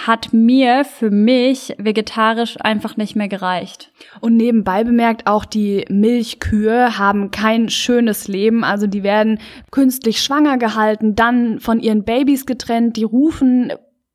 hat 0.07 0.33
mir 0.33 0.85
für 0.85 1.09
mich 1.11 1.73
vegetarisch 1.77 2.57
einfach 2.59 2.97
nicht 2.97 3.15
mehr 3.15 3.27
gereicht. 3.27 3.91
Und 4.21 4.37
nebenbei 4.37 4.83
bemerkt, 4.83 5.27
auch 5.27 5.45
die 5.45 5.85
Milchkühe 5.89 6.97
haben 6.97 7.31
kein 7.31 7.69
schönes 7.69 8.27
Leben. 8.27 8.63
Also 8.63 8.87
die 8.87 9.03
werden 9.03 9.39
künstlich 9.71 10.21
schwanger 10.21 10.57
gehalten, 10.57 11.15
dann 11.15 11.59
von 11.59 11.79
ihren 11.79 12.03
Babys 12.03 12.45
getrennt, 12.45 12.97
die 12.97 13.03
rufen 13.03 13.71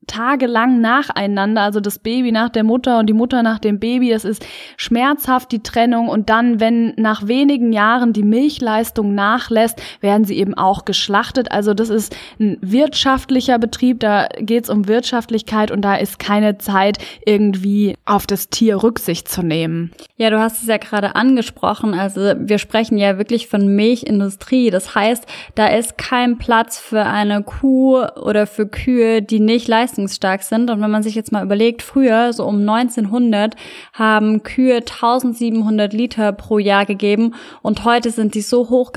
tagelang 0.06 0.80
nacheinander, 0.80 1.62
also 1.62 1.80
das 1.80 1.98
Baby 1.98 2.32
nach 2.32 2.48
der 2.48 2.64
Mutter 2.64 2.98
und 2.98 3.06
die 3.06 3.12
Mutter 3.12 3.42
nach 3.42 3.58
dem 3.58 3.78
Baby, 3.78 4.10
das 4.10 4.24
ist 4.24 4.46
schmerzhaft 4.76 5.52
die 5.52 5.62
Trennung 5.62 6.08
und 6.08 6.30
dann, 6.30 6.60
wenn 6.60 6.94
nach 6.96 7.26
wenigen 7.26 7.72
Jahren 7.72 8.12
die 8.12 8.22
Milchleistung 8.22 9.14
nachlässt, 9.14 9.80
werden 10.00 10.24
sie 10.24 10.38
eben 10.38 10.54
auch 10.54 10.84
geschlachtet. 10.84 11.52
Also 11.52 11.74
das 11.74 11.90
ist 11.90 12.16
ein 12.38 12.58
wirtschaftlicher 12.60 13.58
Betrieb, 13.58 14.00
da 14.00 14.28
geht 14.38 14.64
es 14.64 14.70
um 14.70 14.88
Wirtschaftlichkeit 14.88 15.70
und 15.70 15.82
da 15.82 15.96
ist 15.96 16.18
keine 16.18 16.58
Zeit, 16.58 16.98
irgendwie 17.24 17.96
auf 18.04 18.26
das 18.26 18.48
Tier 18.48 18.82
Rücksicht 18.82 19.28
zu 19.28 19.42
nehmen. 19.42 19.92
Ja, 20.16 20.30
du 20.30 20.40
hast 20.40 20.62
es 20.62 20.68
ja 20.68 20.76
gerade 20.76 21.16
angesprochen, 21.16 21.94
also 21.94 22.34
wir 22.38 22.58
sprechen 22.58 22.98
ja 22.98 23.18
wirklich 23.18 23.48
von 23.48 23.74
Milchindustrie. 23.74 24.70
Das 24.70 24.94
heißt, 24.94 25.26
da 25.54 25.66
ist 25.66 25.98
kein 25.98 26.38
Platz 26.38 26.78
für 26.78 27.04
eine 27.04 27.42
Kuh 27.42 28.02
oder 28.02 28.46
für 28.46 28.66
Kühe, 28.66 29.22
die 29.22 29.40
nicht 29.40 29.68
leisten 29.68 29.93
leistungsstark 29.94 30.42
sind. 30.42 30.70
Und 30.70 30.80
wenn 30.80 30.90
man 30.90 31.02
sich 31.02 31.14
jetzt 31.14 31.32
mal 31.32 31.44
überlegt, 31.44 31.82
früher, 31.82 32.32
so 32.32 32.44
um 32.44 32.60
1900, 32.60 33.54
haben 33.92 34.42
Kühe 34.42 34.76
1700 34.76 35.92
Liter 35.92 36.32
pro 36.32 36.58
Jahr 36.58 36.86
gegeben 36.86 37.34
und 37.62 37.84
heute 37.84 38.10
sind 38.10 38.34
die 38.34 38.40
so 38.40 38.70
hoch 38.70 38.92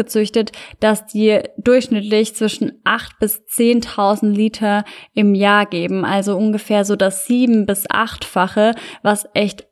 dass 0.80 1.06
die 1.06 1.40
durchschnittlich 1.58 2.36
zwischen 2.36 2.80
8 2.84 3.20
bis 3.20 3.42
10.000 3.50 4.32
Liter 4.32 4.84
im 5.14 5.36
Jahr 5.36 5.66
geben. 5.66 6.06
Also 6.06 6.36
ungefähr 6.36 6.86
so 6.86 6.96
das 6.96 7.26
sieben 7.26 7.66
bis 7.66 7.86
achtfache, 7.90 8.74
was 9.04 9.28
echt 9.34 9.68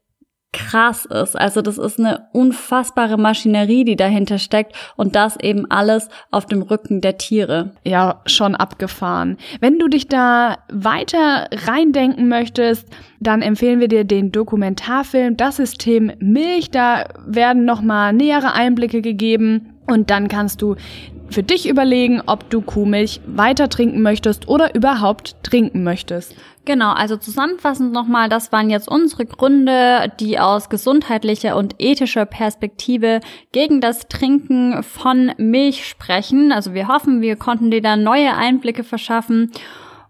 krass 0.53 1.05
ist. 1.05 1.35
Also 1.37 1.61
das 1.61 1.77
ist 1.77 1.99
eine 1.99 2.27
unfassbare 2.31 3.17
Maschinerie, 3.17 3.83
die 3.83 3.95
dahinter 3.95 4.37
steckt 4.37 4.73
und 4.95 5.15
das 5.15 5.37
eben 5.39 5.69
alles 5.69 6.09
auf 6.31 6.45
dem 6.45 6.61
Rücken 6.61 7.01
der 7.01 7.17
Tiere. 7.17 7.71
Ja, 7.83 8.21
schon 8.25 8.55
abgefahren. 8.55 9.37
Wenn 9.59 9.79
du 9.79 9.87
dich 9.87 10.07
da 10.07 10.57
weiter 10.71 11.47
reindenken 11.51 12.29
möchtest, 12.29 12.87
dann 13.19 13.41
empfehlen 13.41 13.79
wir 13.79 13.89
dir 13.89 14.05
den 14.05 14.31
Dokumentarfilm 14.31 15.35
Das 15.35 15.57
System 15.57 16.11
Milch. 16.19 16.71
Da 16.71 17.05
werden 17.25 17.65
nochmal 17.65 18.13
nähere 18.13 18.53
Einblicke 18.53 19.01
gegeben. 19.01 19.71
Und 19.87 20.09
dann 20.09 20.27
kannst 20.29 20.61
du 20.61 20.75
für 21.29 21.43
dich 21.43 21.67
überlegen, 21.67 22.21
ob 22.25 22.49
du 22.49 22.61
Kuhmilch 22.61 23.21
weiter 23.25 23.69
trinken 23.69 24.01
möchtest 24.01 24.47
oder 24.47 24.75
überhaupt 24.75 25.35
trinken 25.43 25.83
möchtest. 25.83 26.35
Genau, 26.65 26.93
also 26.93 27.15
zusammenfassend 27.15 27.93
nochmal, 27.93 28.27
das 28.27 28.51
waren 28.51 28.71
jetzt 28.71 28.87
unsere 28.87 29.25
Gründe, 29.25 30.11
die 30.19 30.39
aus 30.39 30.69
gesundheitlicher 30.69 31.55
und 31.55 31.75
ethischer 31.77 32.25
Perspektive 32.25 33.19
gegen 33.51 33.81
das 33.81 34.07
Trinken 34.07 34.81
von 34.81 35.31
Milch 35.37 35.85
sprechen. 35.87 36.51
Also 36.51 36.73
wir 36.73 36.87
hoffen, 36.87 37.21
wir 37.21 37.35
konnten 37.35 37.69
dir 37.69 37.81
da 37.81 37.95
neue 37.95 38.35
Einblicke 38.35 38.83
verschaffen. 38.83 39.51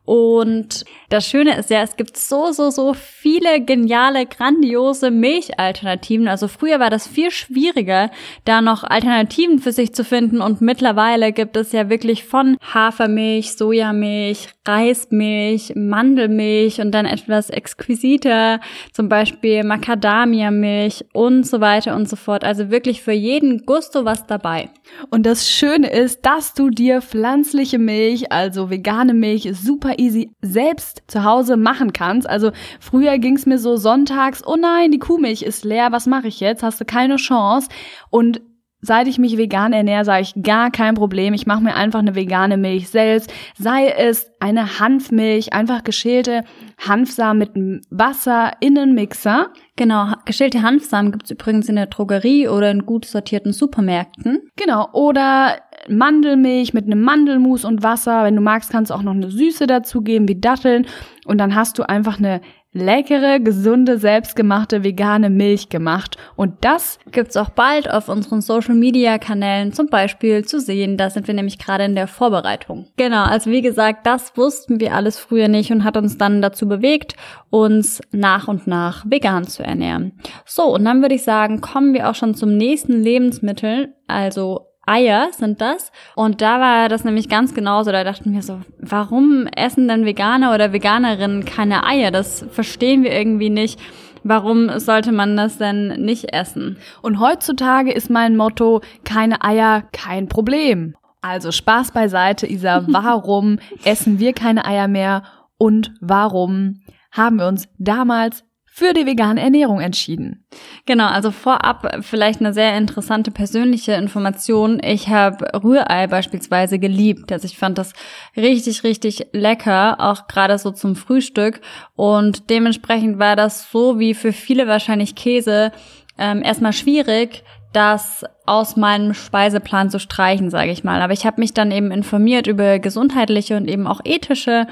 Und 0.05 0.85
das 1.15 1.27
Schöne 1.29 1.57
ist 1.57 1.69
ja, 1.69 1.81
es 1.81 1.95
gibt 1.95 2.17
so, 2.17 2.51
so, 2.51 2.69
so 2.69 2.93
viele 2.93 3.61
geniale, 3.61 4.25
grandiose 4.25 5.11
Milchalternativen. 5.11 6.27
Also 6.27 6.49
früher 6.49 6.81
war 6.81 6.89
das 6.89 7.07
viel 7.07 7.31
schwieriger, 7.31 8.11
da 8.43 8.61
noch 8.61 8.83
Alternativen 8.83 9.59
für 9.59 9.71
sich 9.71 9.95
zu 9.95 10.03
finden. 10.03 10.41
Und 10.41 10.59
mittlerweile 10.59 11.31
gibt 11.31 11.55
es 11.55 11.71
ja 11.71 11.89
wirklich 11.89 12.25
von 12.25 12.57
Hafermilch, 12.73 13.53
Sojamilch, 13.53 14.49
Reismilch, 14.67 15.71
Mandelmilch 15.75 16.81
und 16.81 16.91
dann 16.91 17.05
etwas 17.05 17.49
exquisiter, 17.49 18.59
zum 18.91 19.07
Beispiel 19.07 19.63
Macadamia-Milch 19.63 21.05
und 21.13 21.47
so 21.47 21.61
weiter 21.61 21.95
und 21.95 22.09
so 22.09 22.17
fort. 22.17 22.43
Also 22.43 22.71
wirklich 22.71 23.01
für 23.01 23.13
jeden 23.13 23.65
Gusto 23.65 24.03
was 24.03 24.27
dabei. 24.27 24.69
Und 25.11 25.25
das 25.25 25.49
Schöne 25.49 25.89
ist, 25.89 26.25
dass 26.25 26.53
du 26.53 26.69
dir 26.69 27.01
pflanzliche 27.01 27.79
Milch, 27.79 28.33
also 28.33 28.69
vegane 28.69 29.13
Milch, 29.13 29.49
super 29.53 29.97
easy 29.97 30.31
selbst 30.41 31.04
zu 31.07 31.23
Hause 31.23 31.57
machen 31.57 31.93
kannst. 31.93 32.29
Also 32.29 32.51
früher 32.79 33.17
ging's 33.17 33.45
mir 33.45 33.57
so 33.57 33.75
sonntags, 33.75 34.45
oh 34.45 34.55
nein, 34.55 34.91
die 34.91 34.99
Kuhmilch 34.99 35.41
ist 35.43 35.65
leer, 35.65 35.91
was 35.91 36.07
mache 36.07 36.27
ich 36.27 36.39
jetzt? 36.39 36.63
Hast 36.63 36.79
du 36.81 36.85
keine 36.85 37.17
Chance? 37.17 37.69
Und 38.09 38.41
Seit 38.85 39.07
ich 39.07 39.17
mich 39.17 39.35
vegan 39.35 39.73
ernähre, 39.73 40.05
sage 40.05 40.21
ich 40.21 40.43
gar 40.43 40.69
kein 40.69 40.93
Problem. 40.93 41.33
Ich 41.33 41.47
mache 41.47 41.63
mir 41.63 41.73
einfach 41.73 41.99
eine 41.99 42.13
vegane 42.13 42.55
Milch 42.55 42.87
selbst. 42.87 43.33
Sei 43.57 43.87
es 43.87 44.31
eine 44.39 44.79
Hanfmilch, 44.79 45.53
einfach 45.53 45.83
geschälte 45.83 46.43
Hanfsamen 46.77 47.39
mit 47.39 47.83
Wasser 47.89 48.51
in 48.59 48.77
einen 48.77 48.93
Mixer. 48.93 49.51
Genau, 49.75 50.13
geschälte 50.25 50.61
Hanfsamen 50.61 51.11
gibt's 51.11 51.31
übrigens 51.31 51.67
in 51.67 51.77
der 51.77 51.87
Drogerie 51.87 52.47
oder 52.47 52.69
in 52.69 52.85
gut 52.85 53.05
sortierten 53.05 53.53
Supermärkten. 53.53 54.51
Genau, 54.55 54.87
oder 54.93 55.57
Mandelmilch 55.89 56.73
mit 56.73 56.85
einem 56.85 57.01
Mandelmus 57.01 57.65
und 57.65 57.83
Wasser. 57.83 58.23
Wenn 58.23 58.35
du 58.35 58.41
magst, 58.41 58.71
kannst 58.71 58.91
du 58.91 58.95
auch 58.95 59.01
noch 59.01 59.13
eine 59.13 59.29
Süße 59.29 59.67
dazugeben, 59.67 60.27
wie 60.27 60.39
Datteln. 60.39 60.87
Und 61.25 61.37
dann 61.37 61.55
hast 61.55 61.77
du 61.79 61.87
einfach 61.87 62.19
eine 62.19 62.41
leckere, 62.75 63.39
gesunde, 63.39 63.97
selbstgemachte 63.97 64.83
vegane 64.83 65.29
Milch 65.29 65.69
gemacht. 65.69 66.17
Und 66.35 66.53
das 66.61 66.99
gibt's 67.09 67.37
auch 67.37 67.49
bald 67.49 67.89
auf 67.89 68.09
unseren 68.09 68.41
Social 68.41 68.75
Media 68.75 69.17
Kanälen 69.17 69.71
zum 69.71 69.87
Beispiel 69.87 70.43
zu 70.43 70.59
sehen. 70.59 70.97
Da 70.97 71.09
sind 71.09 71.27
wir 71.27 71.33
nämlich 71.33 71.57
gerade 71.57 71.85
in 71.85 71.95
der 71.95 72.07
Vorbereitung. 72.07 72.87
Genau, 72.97 73.23
also 73.23 73.49
wie 73.49 73.61
gesagt, 73.61 74.05
das 74.05 74.35
wussten 74.35 74.81
wir 74.81 74.93
alles 74.93 75.17
früher 75.17 75.47
nicht 75.47 75.71
und 75.71 75.85
hat 75.85 75.95
uns 75.95 76.17
dann 76.17 76.41
dazu 76.41 76.67
bewegt, 76.67 77.15
uns 77.49 78.01
nach 78.11 78.49
und 78.49 78.67
nach 78.67 79.05
vegan 79.09 79.45
zu 79.45 79.63
ernähren. 79.63 80.11
So, 80.45 80.75
und 80.75 80.83
dann 80.83 81.01
würde 81.01 81.15
ich 81.15 81.23
sagen, 81.23 81.61
kommen 81.61 81.93
wir 81.93 82.09
auch 82.09 82.15
schon 82.15 82.35
zum 82.35 82.57
nächsten 82.57 83.01
Lebensmittel, 83.01 83.95
also 84.07 84.67
Eier 84.85 85.29
sind 85.31 85.61
das. 85.61 85.91
Und 86.15 86.41
da 86.41 86.59
war 86.59 86.89
das 86.89 87.03
nämlich 87.03 87.29
ganz 87.29 87.53
genauso. 87.53 87.91
Da 87.91 88.03
dachten 88.03 88.33
wir 88.33 88.41
so, 88.41 88.61
warum 88.79 89.47
essen 89.47 89.87
denn 89.87 90.05
Veganer 90.05 90.53
oder 90.53 90.73
Veganerinnen 90.73 91.45
keine 91.45 91.85
Eier? 91.85 92.11
Das 92.11 92.45
verstehen 92.51 93.03
wir 93.03 93.11
irgendwie 93.11 93.49
nicht. 93.49 93.79
Warum 94.23 94.79
sollte 94.79 95.11
man 95.11 95.37
das 95.37 95.59
denn 95.59 96.03
nicht 96.03 96.33
essen? 96.33 96.77
Und 97.03 97.19
heutzutage 97.19 97.91
ist 97.91 98.09
mein 98.09 98.35
Motto, 98.35 98.81
keine 99.03 99.43
Eier, 99.43 99.83
kein 99.91 100.27
Problem. 100.27 100.95
Also 101.21 101.51
Spaß 101.51 101.91
beiseite, 101.91 102.47
Isa, 102.47 102.85
warum 102.87 103.59
essen 103.83 104.19
wir 104.19 104.33
keine 104.33 104.65
Eier 104.65 104.87
mehr 104.87 105.23
und 105.57 105.93
warum 106.01 106.81
haben 107.11 107.37
wir 107.37 107.47
uns 107.47 107.67
damals 107.77 108.43
für 108.77 108.91
die 108.91 109.05
vegane 109.05 109.39
Ernährung 109.39 109.79
entschieden? 109.79 110.45
Genau, 110.85 111.07
also 111.07 111.31
vorab 111.31 111.99
vielleicht 112.01 112.41
eine 112.41 112.53
sehr 112.53 112.77
interessante 112.77 113.31
persönliche 113.31 113.93
Information. 113.93 114.81
Ich 114.83 115.07
habe 115.07 115.45
Rührei 115.63 116.07
beispielsweise 116.07 116.77
geliebt. 116.77 117.31
Also 117.31 117.45
ich 117.45 117.57
fand 117.57 117.77
das 117.77 117.93
richtig, 118.35 118.83
richtig 118.83 119.27
lecker, 119.31 120.01
auch 120.01 120.27
gerade 120.27 120.57
so 120.57 120.71
zum 120.71 120.97
Frühstück. 120.97 121.61
Und 121.95 122.49
dementsprechend 122.49 123.17
war 123.17 123.37
das 123.37 123.71
so 123.71 123.97
wie 123.97 124.13
für 124.13 124.33
viele 124.33 124.67
wahrscheinlich 124.67 125.15
Käse 125.15 125.71
ähm, 126.17 126.43
erstmal 126.43 126.73
schwierig, 126.73 127.45
das 127.71 128.25
aus 128.45 128.75
meinem 128.75 129.13
Speiseplan 129.13 129.89
zu 129.89 129.99
streichen, 129.99 130.49
sage 130.49 130.71
ich 130.71 130.83
mal. 130.83 131.01
Aber 131.01 131.13
ich 131.13 131.25
habe 131.25 131.39
mich 131.39 131.53
dann 131.53 131.71
eben 131.71 131.91
informiert 131.91 132.45
über 132.45 132.79
gesundheitliche 132.79 133.55
und 133.55 133.69
eben 133.69 133.87
auch 133.87 134.01
ethische 134.03 134.67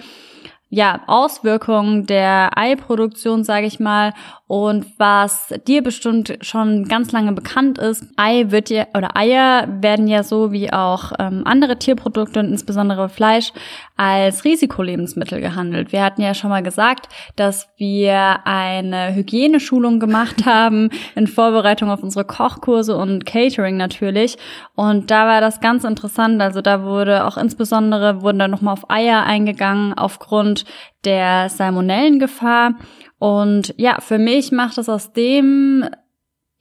ja, 0.74 1.02
Auswirkungen 1.06 2.08
der 2.08 2.58
Eiproduktion, 2.58 3.44
sage 3.44 3.68
ich 3.68 3.80
mal, 3.80 4.14
und 4.54 4.86
was 5.00 5.52
dir 5.66 5.82
bestimmt 5.82 6.38
schon 6.42 6.88
ganz 6.88 7.12
lange 7.12 7.32
bekannt 7.32 7.80
ist, 7.80 8.06
Ei 8.18 8.52
wird 8.52 8.70
ja 8.70 8.86
oder 8.96 9.18
Eier 9.18 9.68
werden 9.82 10.08
ja 10.08 10.22
so 10.22 10.52
wie 10.52 10.72
auch 10.72 11.12
ähm, 11.18 11.42
andere 11.44 11.80
Tierprodukte 11.80 12.40
und 12.40 12.52
insbesondere 12.52 13.10
Fleisch 13.10 13.52
als 13.98 14.46
Risikolebensmittel 14.46 15.42
gehandelt. 15.42 15.92
Wir 15.92 16.04
hatten 16.04 16.22
ja 16.22 16.36
schon 16.36 16.52
mal 16.52 16.62
gesagt, 16.62 17.10
dass 17.36 17.68
wir 17.78 18.46
eine 18.46 19.16
Hygieneschulung 19.16 20.00
gemacht 20.00 20.46
haben 20.46 20.92
in 21.16 21.26
Vorbereitung 21.26 21.90
auf 21.90 22.04
unsere 22.04 22.24
Kochkurse 22.24 22.96
und 22.96 23.26
Catering 23.26 23.76
natürlich. 23.76 24.38
Und 24.76 25.10
da 25.10 25.26
war 25.26 25.42
das 25.42 25.62
ganz 25.62 25.84
interessant. 25.84 26.40
Also 26.44 26.62
da 26.62 26.84
wurde 26.84 27.26
auch 27.26 27.38
insbesondere 27.38 28.22
wurden 28.22 28.38
da 28.38 28.48
nochmal 28.48 28.74
auf 28.74 28.88
Eier 28.92 29.24
eingegangen 29.24 29.96
aufgrund 29.96 30.66
der 31.06 31.50
Salmonellengefahr. 31.50 32.76
Und 33.24 33.74
ja, 33.78 34.02
für 34.02 34.18
mich 34.18 34.52
macht 34.52 34.78
es 34.78 34.90
aus 34.90 35.14
dem 35.14 35.88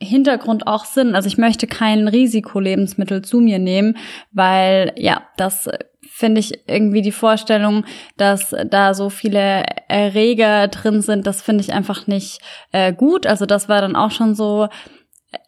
Hintergrund 0.00 0.68
auch 0.68 0.84
Sinn. 0.84 1.16
Also 1.16 1.26
ich 1.26 1.36
möchte 1.36 1.66
kein 1.66 2.06
Risikolebensmittel 2.06 3.22
zu 3.22 3.40
mir 3.40 3.58
nehmen, 3.58 3.96
weil 4.30 4.92
ja, 4.94 5.22
das 5.36 5.68
finde 6.08 6.38
ich 6.38 6.68
irgendwie 6.68 7.02
die 7.02 7.10
Vorstellung, 7.10 7.84
dass 8.16 8.54
da 8.70 8.94
so 8.94 9.10
viele 9.10 9.64
Erreger 9.88 10.68
drin 10.68 11.02
sind, 11.02 11.26
das 11.26 11.42
finde 11.42 11.64
ich 11.64 11.72
einfach 11.72 12.06
nicht 12.06 12.38
äh, 12.70 12.92
gut. 12.92 13.26
Also 13.26 13.44
das 13.44 13.68
war 13.68 13.80
dann 13.80 13.96
auch 13.96 14.12
schon 14.12 14.36
so 14.36 14.68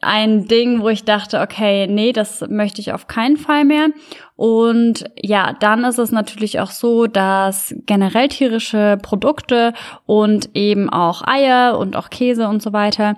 ein 0.01 0.47
Ding, 0.47 0.81
wo 0.81 0.89
ich 0.89 1.05
dachte, 1.05 1.41
okay, 1.41 1.87
nee, 1.87 2.13
das 2.13 2.45
möchte 2.49 2.81
ich 2.81 2.93
auf 2.93 3.07
keinen 3.07 3.37
Fall 3.37 3.65
mehr. 3.65 3.89
Und 4.37 5.05
ja, 5.21 5.55
dann 5.61 5.85
ist 5.85 5.99
es 5.99 6.11
natürlich 6.11 6.61
auch 6.61 6.71
so, 6.71 7.07
dass 7.07 7.75
generell 7.87 8.29
tierische 8.29 8.99
Produkte 9.03 9.73
und 10.07 10.51
eben 10.55 10.91
auch 10.91 11.23
Eier 11.23 11.79
und 11.79 11.97
auch 11.97 12.11
Käse 12.11 12.49
und 12.49 12.63
so 12.63 12.73
weiter 12.73 13.17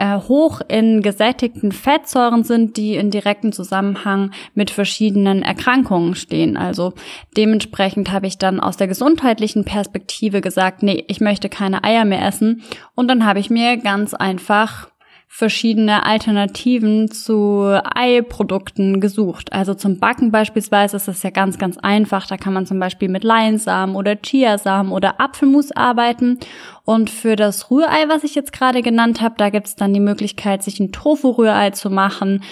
äh, 0.00 0.18
hoch 0.18 0.62
in 0.66 1.02
gesättigten 1.02 1.72
Fettsäuren 1.72 2.42
sind, 2.42 2.76
die 2.76 2.96
in 2.96 3.10
direktem 3.10 3.52
Zusammenhang 3.52 4.32
mit 4.54 4.70
verschiedenen 4.70 5.42
Erkrankungen 5.42 6.14
stehen. 6.14 6.56
Also 6.56 6.94
dementsprechend 7.36 8.10
habe 8.10 8.26
ich 8.26 8.38
dann 8.38 8.60
aus 8.60 8.78
der 8.78 8.88
gesundheitlichen 8.88 9.64
Perspektive 9.64 10.40
gesagt, 10.40 10.82
nee, 10.82 11.04
ich 11.08 11.20
möchte 11.20 11.50
keine 11.50 11.84
Eier 11.84 12.06
mehr 12.06 12.26
essen. 12.26 12.62
Und 12.94 13.08
dann 13.08 13.26
habe 13.26 13.40
ich 13.40 13.50
mir 13.50 13.76
ganz 13.76 14.14
einfach 14.14 14.89
verschiedene 15.32 16.04
Alternativen 16.04 17.08
zu 17.08 17.80
Eiprodukten 17.94 19.00
gesucht. 19.00 19.52
Also 19.52 19.74
zum 19.74 20.00
Backen 20.00 20.32
beispielsweise 20.32 20.96
ist 20.96 21.06
es 21.06 21.22
ja 21.22 21.30
ganz, 21.30 21.56
ganz 21.56 21.78
einfach. 21.78 22.26
Da 22.26 22.36
kann 22.36 22.52
man 22.52 22.66
zum 22.66 22.80
Beispiel 22.80 23.08
mit 23.08 23.22
Leinsamen 23.22 23.94
oder 23.94 24.16
Chiasamen 24.16 24.90
oder 24.90 25.20
Apfelmus 25.20 25.70
arbeiten. 25.70 26.40
Und 26.84 27.10
für 27.10 27.36
das 27.36 27.70
Rührei, 27.70 28.08
was 28.08 28.24
ich 28.24 28.34
jetzt 28.34 28.52
gerade 28.52 28.82
genannt 28.82 29.20
habe, 29.20 29.36
da 29.38 29.50
gibt 29.50 29.68
es 29.68 29.76
dann 29.76 29.94
die 29.94 30.00
Möglichkeit, 30.00 30.64
sich 30.64 30.80
ein 30.80 30.90
Tofu-Rührei 30.90 31.70
zu 31.70 31.90
machen. 31.90 32.42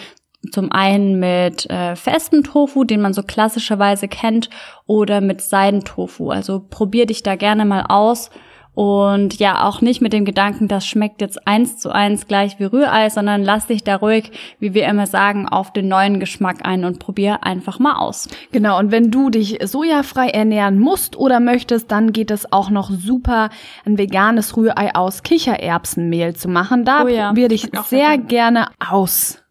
Zum 0.52 0.70
einen 0.70 1.18
mit 1.18 1.68
äh, 1.68 1.96
festem 1.96 2.44
Tofu, 2.44 2.84
den 2.84 3.00
man 3.00 3.12
so 3.12 3.24
klassischerweise 3.24 4.06
kennt, 4.06 4.50
oder 4.86 5.20
mit 5.20 5.40
Seidentofu. 5.40 6.30
Also 6.30 6.64
probier 6.70 7.06
dich 7.06 7.24
da 7.24 7.34
gerne 7.34 7.64
mal 7.64 7.86
aus 7.88 8.30
und 8.78 9.40
ja, 9.40 9.64
auch 9.64 9.80
nicht 9.80 10.00
mit 10.02 10.12
dem 10.12 10.24
Gedanken, 10.24 10.68
das 10.68 10.86
schmeckt 10.86 11.20
jetzt 11.20 11.48
eins 11.48 11.78
zu 11.78 11.90
eins 11.90 12.28
gleich 12.28 12.60
wie 12.60 12.64
Rührei, 12.64 13.10
sondern 13.10 13.42
lass 13.42 13.66
dich 13.66 13.82
da 13.82 13.96
ruhig, 13.96 14.30
wie 14.60 14.72
wir 14.72 14.86
immer 14.86 15.08
sagen, 15.08 15.48
auf 15.48 15.72
den 15.72 15.88
neuen 15.88 16.20
Geschmack 16.20 16.58
ein 16.62 16.84
und 16.84 17.00
probier 17.00 17.42
einfach 17.42 17.80
mal 17.80 17.96
aus. 17.96 18.28
Genau, 18.52 18.78
und 18.78 18.92
wenn 18.92 19.10
du 19.10 19.30
dich 19.30 19.58
sojafrei 19.64 20.28
ernähren 20.28 20.78
musst 20.78 21.16
oder 21.16 21.40
möchtest, 21.40 21.90
dann 21.90 22.12
geht 22.12 22.30
es 22.30 22.52
auch 22.52 22.70
noch 22.70 22.88
super, 22.92 23.50
ein 23.84 23.98
veganes 23.98 24.56
Rührei 24.56 24.94
aus 24.94 25.24
Kichererbsenmehl 25.24 26.36
zu 26.36 26.48
machen. 26.48 26.84
Da 26.84 27.02
oh 27.02 27.08
ja, 27.08 27.30
probier 27.30 27.48
dich 27.48 27.68
sehr 27.88 28.16
gerne 28.16 28.68
aus. 28.78 29.42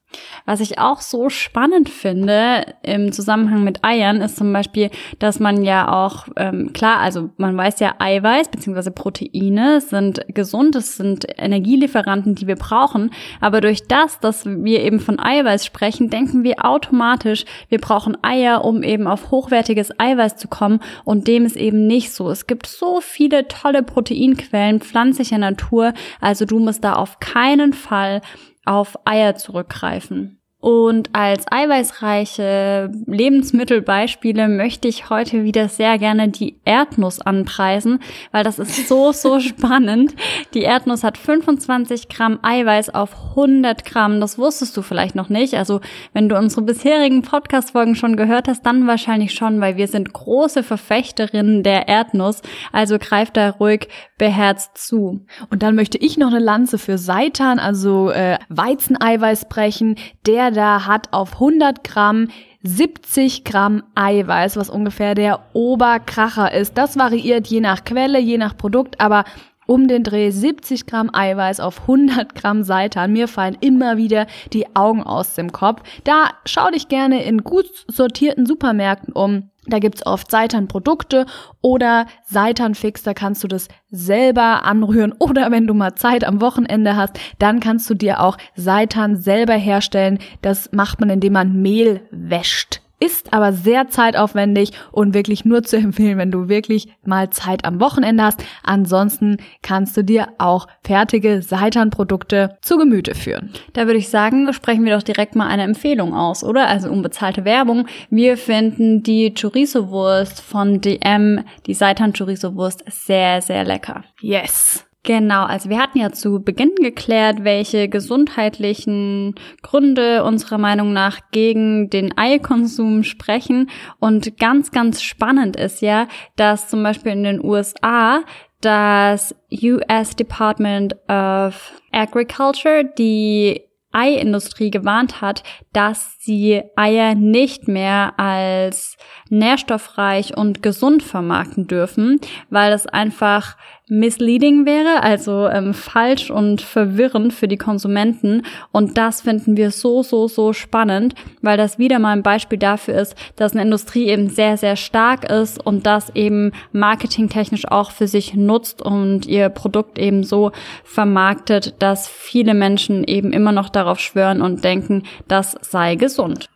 Was 0.47 0.61
ich 0.61 0.79
auch 0.79 1.01
so 1.01 1.29
spannend 1.29 1.89
finde 1.89 2.73
im 2.81 3.11
Zusammenhang 3.11 3.65
mit 3.65 3.83
Eiern 3.83 4.21
ist 4.21 4.37
zum 4.37 4.53
Beispiel, 4.53 4.89
dass 5.19 5.41
man 5.41 5.65
ja 5.65 5.91
auch, 5.91 6.29
ähm, 6.37 6.71
klar, 6.71 6.99
also 6.99 7.31
man 7.35 7.57
weiß 7.57 7.81
ja, 7.81 7.95
Eiweiß 7.99 8.47
bzw. 8.47 8.91
Proteine 8.91 9.81
sind 9.81 10.21
gesund, 10.29 10.77
es 10.77 10.95
sind 10.95 11.27
Energielieferanten, 11.37 12.35
die 12.35 12.47
wir 12.47 12.55
brauchen. 12.55 13.11
Aber 13.41 13.59
durch 13.59 13.87
das, 13.89 14.21
dass 14.21 14.45
wir 14.45 14.83
eben 14.83 15.01
von 15.01 15.19
Eiweiß 15.19 15.65
sprechen, 15.65 16.09
denken 16.09 16.45
wir 16.45 16.63
automatisch, 16.63 17.43
wir 17.67 17.81
brauchen 17.81 18.17
Eier, 18.23 18.63
um 18.63 18.83
eben 18.83 19.05
auf 19.05 19.31
hochwertiges 19.31 19.99
Eiweiß 19.99 20.37
zu 20.37 20.47
kommen. 20.47 20.79
Und 21.03 21.27
dem 21.27 21.45
ist 21.45 21.57
eben 21.57 21.87
nicht 21.87 22.13
so. 22.13 22.29
Es 22.29 22.47
gibt 22.47 22.67
so 22.67 23.01
viele 23.01 23.49
tolle 23.49 23.83
Proteinquellen 23.83 24.79
pflanzlicher 24.79 25.39
Natur. 25.39 25.93
Also 26.21 26.45
du 26.45 26.59
musst 26.59 26.85
da 26.85 26.93
auf 26.93 27.19
keinen 27.19 27.73
Fall 27.73 28.21
auf 28.67 28.97
Eier 29.05 29.35
zurückgreifen. 29.35 30.41
Und 30.59 31.13
als 31.13 31.45
eiweißreiche 31.51 32.89
Lebensmittelbeispiele 33.05 34.47
möchte 34.47 34.87
ich 34.87 35.11
heute 35.11 35.43
wieder 35.43 35.69
sehr 35.69 35.99
gerne 35.99 36.29
die 36.29 36.57
Erdnuss 36.65 37.21
anpreisen, 37.21 37.99
weil 38.31 38.43
das 38.43 38.57
ist 38.57 38.87
so, 38.87 39.11
so 39.11 39.39
spannend. 39.39 40.15
Die 40.55 40.63
Erdnuss 40.63 41.03
hat 41.03 41.19
25 41.19 42.09
Gramm 42.09 42.39
Eiweiß 42.41 42.89
auf 42.89 43.15
100 43.29 43.85
Gramm. 43.85 44.19
Das 44.19 44.39
wusstest 44.39 44.75
du 44.75 44.81
vielleicht 44.81 45.13
noch 45.13 45.29
nicht. 45.29 45.53
Also 45.53 45.79
wenn 46.13 46.27
du 46.27 46.35
unsere 46.35 46.63
bisherigen 46.63 47.21
Podcast-Folgen 47.21 47.93
schon 47.93 48.17
gehört 48.17 48.47
hast, 48.47 48.65
dann 48.65 48.87
wahrscheinlich 48.87 49.35
schon, 49.35 49.61
weil 49.61 49.77
wir 49.77 49.87
sind 49.87 50.11
große 50.11 50.63
Verfechterinnen 50.63 51.61
der 51.61 51.87
Erdnuss. 51.87 52.41
Also 52.71 52.97
greif 52.97 53.29
da 53.29 53.51
ruhig 53.51 53.89
beherzt 54.17 54.75
zu. 54.75 55.23
Und 55.51 55.61
dann 55.61 55.75
möchte 55.75 55.99
ich 55.99 56.17
noch 56.17 56.29
eine 56.31 56.39
Lanze 56.39 56.79
für 56.79 56.97
Seitan, 56.97 57.59
also 57.59 58.09
äh, 58.09 58.39
Weizeneiweiß 58.49 59.49
brechen. 59.49 59.97
Der 60.25 60.46
da 60.51 60.85
hat 60.85 61.13
auf 61.13 61.33
100 61.33 61.83
Gramm 61.83 62.29
70 62.63 63.43
Gramm 63.43 63.83
Eiweiß, 63.95 64.57
was 64.57 64.69
ungefähr 64.69 65.15
der 65.15 65.39
Oberkracher 65.53 66.51
ist. 66.53 66.77
Das 66.77 66.97
variiert 66.97 67.47
je 67.47 67.61
nach 67.61 67.83
Quelle, 67.85 68.19
je 68.19 68.37
nach 68.37 68.57
Produkt, 68.57 68.99
aber 68.99 69.23
um 69.67 69.87
den 69.87 70.03
Dreh 70.03 70.31
70 70.31 70.85
Gramm 70.85 71.09
Eiweiß 71.13 71.59
auf 71.59 71.81
100 71.81 72.33
Gramm 72.33 72.63
Seitan. 72.63 73.13
Mir 73.13 73.27
fallen 73.27 73.57
immer 73.59 73.97
wieder 73.97 74.25
die 74.53 74.75
Augen 74.75 75.03
aus 75.03 75.35
dem 75.35 75.51
Kopf. 75.51 75.81
Da 76.03 76.31
schau 76.45 76.71
dich 76.71 76.87
gerne 76.87 77.23
in 77.23 77.43
gut 77.43 77.67
sortierten 77.87 78.45
Supermärkten 78.45 79.13
um. 79.13 79.49
Da 79.67 79.79
gibt's 79.79 80.05
oft 80.05 80.31
Seitan-Produkte 80.31 81.25
oder 81.61 82.07
Seitan-Fix, 82.25 83.03
da 83.03 83.13
kannst 83.13 83.43
du 83.43 83.47
das 83.47 83.67
selber 83.89 84.63
anrühren 84.63 85.13
oder 85.19 85.51
wenn 85.51 85.67
du 85.67 85.73
mal 85.73 85.95
Zeit 85.95 86.23
am 86.23 86.41
Wochenende 86.41 86.95
hast, 86.95 87.19
dann 87.39 87.59
kannst 87.59 87.89
du 87.89 87.93
dir 87.93 88.21
auch 88.21 88.37
Seitan 88.55 89.17
selber 89.17 89.53
herstellen. 89.53 90.19
Das 90.41 90.71
macht 90.71 90.99
man, 90.99 91.09
indem 91.09 91.33
man 91.33 91.61
Mehl 91.61 92.01
wäscht 92.11 92.81
ist 92.99 93.33
aber 93.33 93.53
sehr 93.53 93.89
zeitaufwendig 93.89 94.71
und 94.91 95.13
wirklich 95.13 95.45
nur 95.45 95.63
zu 95.63 95.77
empfehlen, 95.77 96.17
wenn 96.17 96.31
du 96.31 96.49
wirklich 96.49 96.87
mal 97.05 97.29
Zeit 97.29 97.65
am 97.65 97.79
Wochenende 97.79 98.23
hast. 98.23 98.43
Ansonsten 98.63 99.37
kannst 99.61 99.95
du 99.97 100.03
dir 100.03 100.29
auch 100.37 100.67
fertige 100.83 101.41
Seitan-Produkte 101.41 102.57
zu 102.61 102.77
Gemüte 102.77 103.15
führen. 103.15 103.51
Da 103.73 103.85
würde 103.85 103.99
ich 103.99 104.09
sagen, 104.09 104.51
sprechen 104.53 104.85
wir 104.85 104.95
doch 104.95 105.03
direkt 105.03 105.35
mal 105.35 105.47
eine 105.47 105.63
Empfehlung 105.63 106.13
aus, 106.13 106.43
oder? 106.43 106.67
Also 106.67 106.89
unbezahlte 106.89 107.45
Werbung. 107.45 107.87
Wir 108.09 108.37
finden 108.37 109.03
die 109.03 109.33
Chorizo-Wurst 109.33 110.41
von 110.41 110.81
DM, 110.81 111.43
die 111.65 111.73
Seitan-Chorizo-Wurst, 111.73 112.83
sehr, 112.87 113.41
sehr 113.41 113.63
lecker. 113.63 114.03
Yes. 114.21 114.86
Genau, 115.07 115.45
also 115.45 115.69
wir 115.69 115.79
hatten 115.79 115.99
ja 115.99 116.11
zu 116.11 116.41
Beginn 116.41 116.75
geklärt, 116.75 117.45
welche 117.45 117.87
gesundheitlichen 117.87 119.35
Gründe 119.61 120.25
unserer 120.25 120.57
Meinung 120.57 120.91
nach 120.91 121.21
gegen 121.31 121.89
den 121.89 122.17
Eikonsum 122.17 123.03
sprechen. 123.03 123.69
Und 123.99 124.37
ganz, 124.37 124.71
ganz 124.71 125.01
spannend 125.01 125.55
ist 125.55 125.81
ja, 125.81 126.09
dass 126.35 126.67
zum 126.67 126.83
Beispiel 126.83 127.13
in 127.13 127.23
den 127.23 127.41
USA 127.41 128.23
das 128.59 129.33
US 129.49 130.17
Department 130.17 130.93
of 131.07 131.71
Agriculture 131.93 132.83
die 132.83 133.61
Eiindustrie 133.93 134.69
gewarnt 134.69 135.21
hat, 135.21 135.43
dass 135.71 136.17
sie 136.19 136.61
Eier 136.75 137.15
nicht 137.15 137.69
mehr 137.69 138.19
als 138.19 138.97
nährstoffreich 139.29 140.35
und 140.35 140.61
gesund 140.61 141.01
vermarkten 141.01 141.67
dürfen, 141.67 142.19
weil 142.49 142.73
es 142.73 142.85
einfach 142.85 143.55
misleading 143.89 144.65
wäre, 144.65 145.01
also 145.01 145.47
ähm, 145.47 145.73
falsch 145.73 146.29
und 146.29 146.61
verwirrend 146.61 147.33
für 147.33 147.47
die 147.47 147.57
Konsumenten. 147.57 148.43
Und 148.71 148.97
das 148.97 149.21
finden 149.21 149.55
wir 149.55 149.71
so, 149.71 150.03
so, 150.03 150.27
so 150.27 150.53
spannend, 150.53 151.15
weil 151.41 151.57
das 151.57 151.79
wieder 151.79 151.99
mal 151.99 152.11
ein 152.11 152.23
Beispiel 152.23 152.57
dafür 152.57 152.95
ist, 152.95 153.15
dass 153.37 153.53
eine 153.53 153.61
Industrie 153.61 154.07
eben 154.07 154.29
sehr, 154.29 154.57
sehr 154.57 154.75
stark 154.75 155.29
ist 155.31 155.65
und 155.65 155.85
das 155.85 156.13
eben 156.15 156.51
marketingtechnisch 156.73 157.67
auch 157.67 157.91
für 157.91 158.07
sich 158.07 158.33
nutzt 158.33 158.81
und 158.81 159.25
ihr 159.25 159.49
Produkt 159.49 159.97
eben 159.99 160.23
so 160.23 160.51
vermarktet, 160.83 161.75
dass 161.79 162.07
viele 162.07 162.53
Menschen 162.53 163.03
eben 163.05 163.31
immer 163.31 163.51
noch 163.51 163.69
darauf 163.69 163.99
schwören 163.99 164.41
und 164.41 164.63
denken, 164.63 165.03
das 165.27 165.55
sei 165.61 165.95
gesund. 165.95 166.49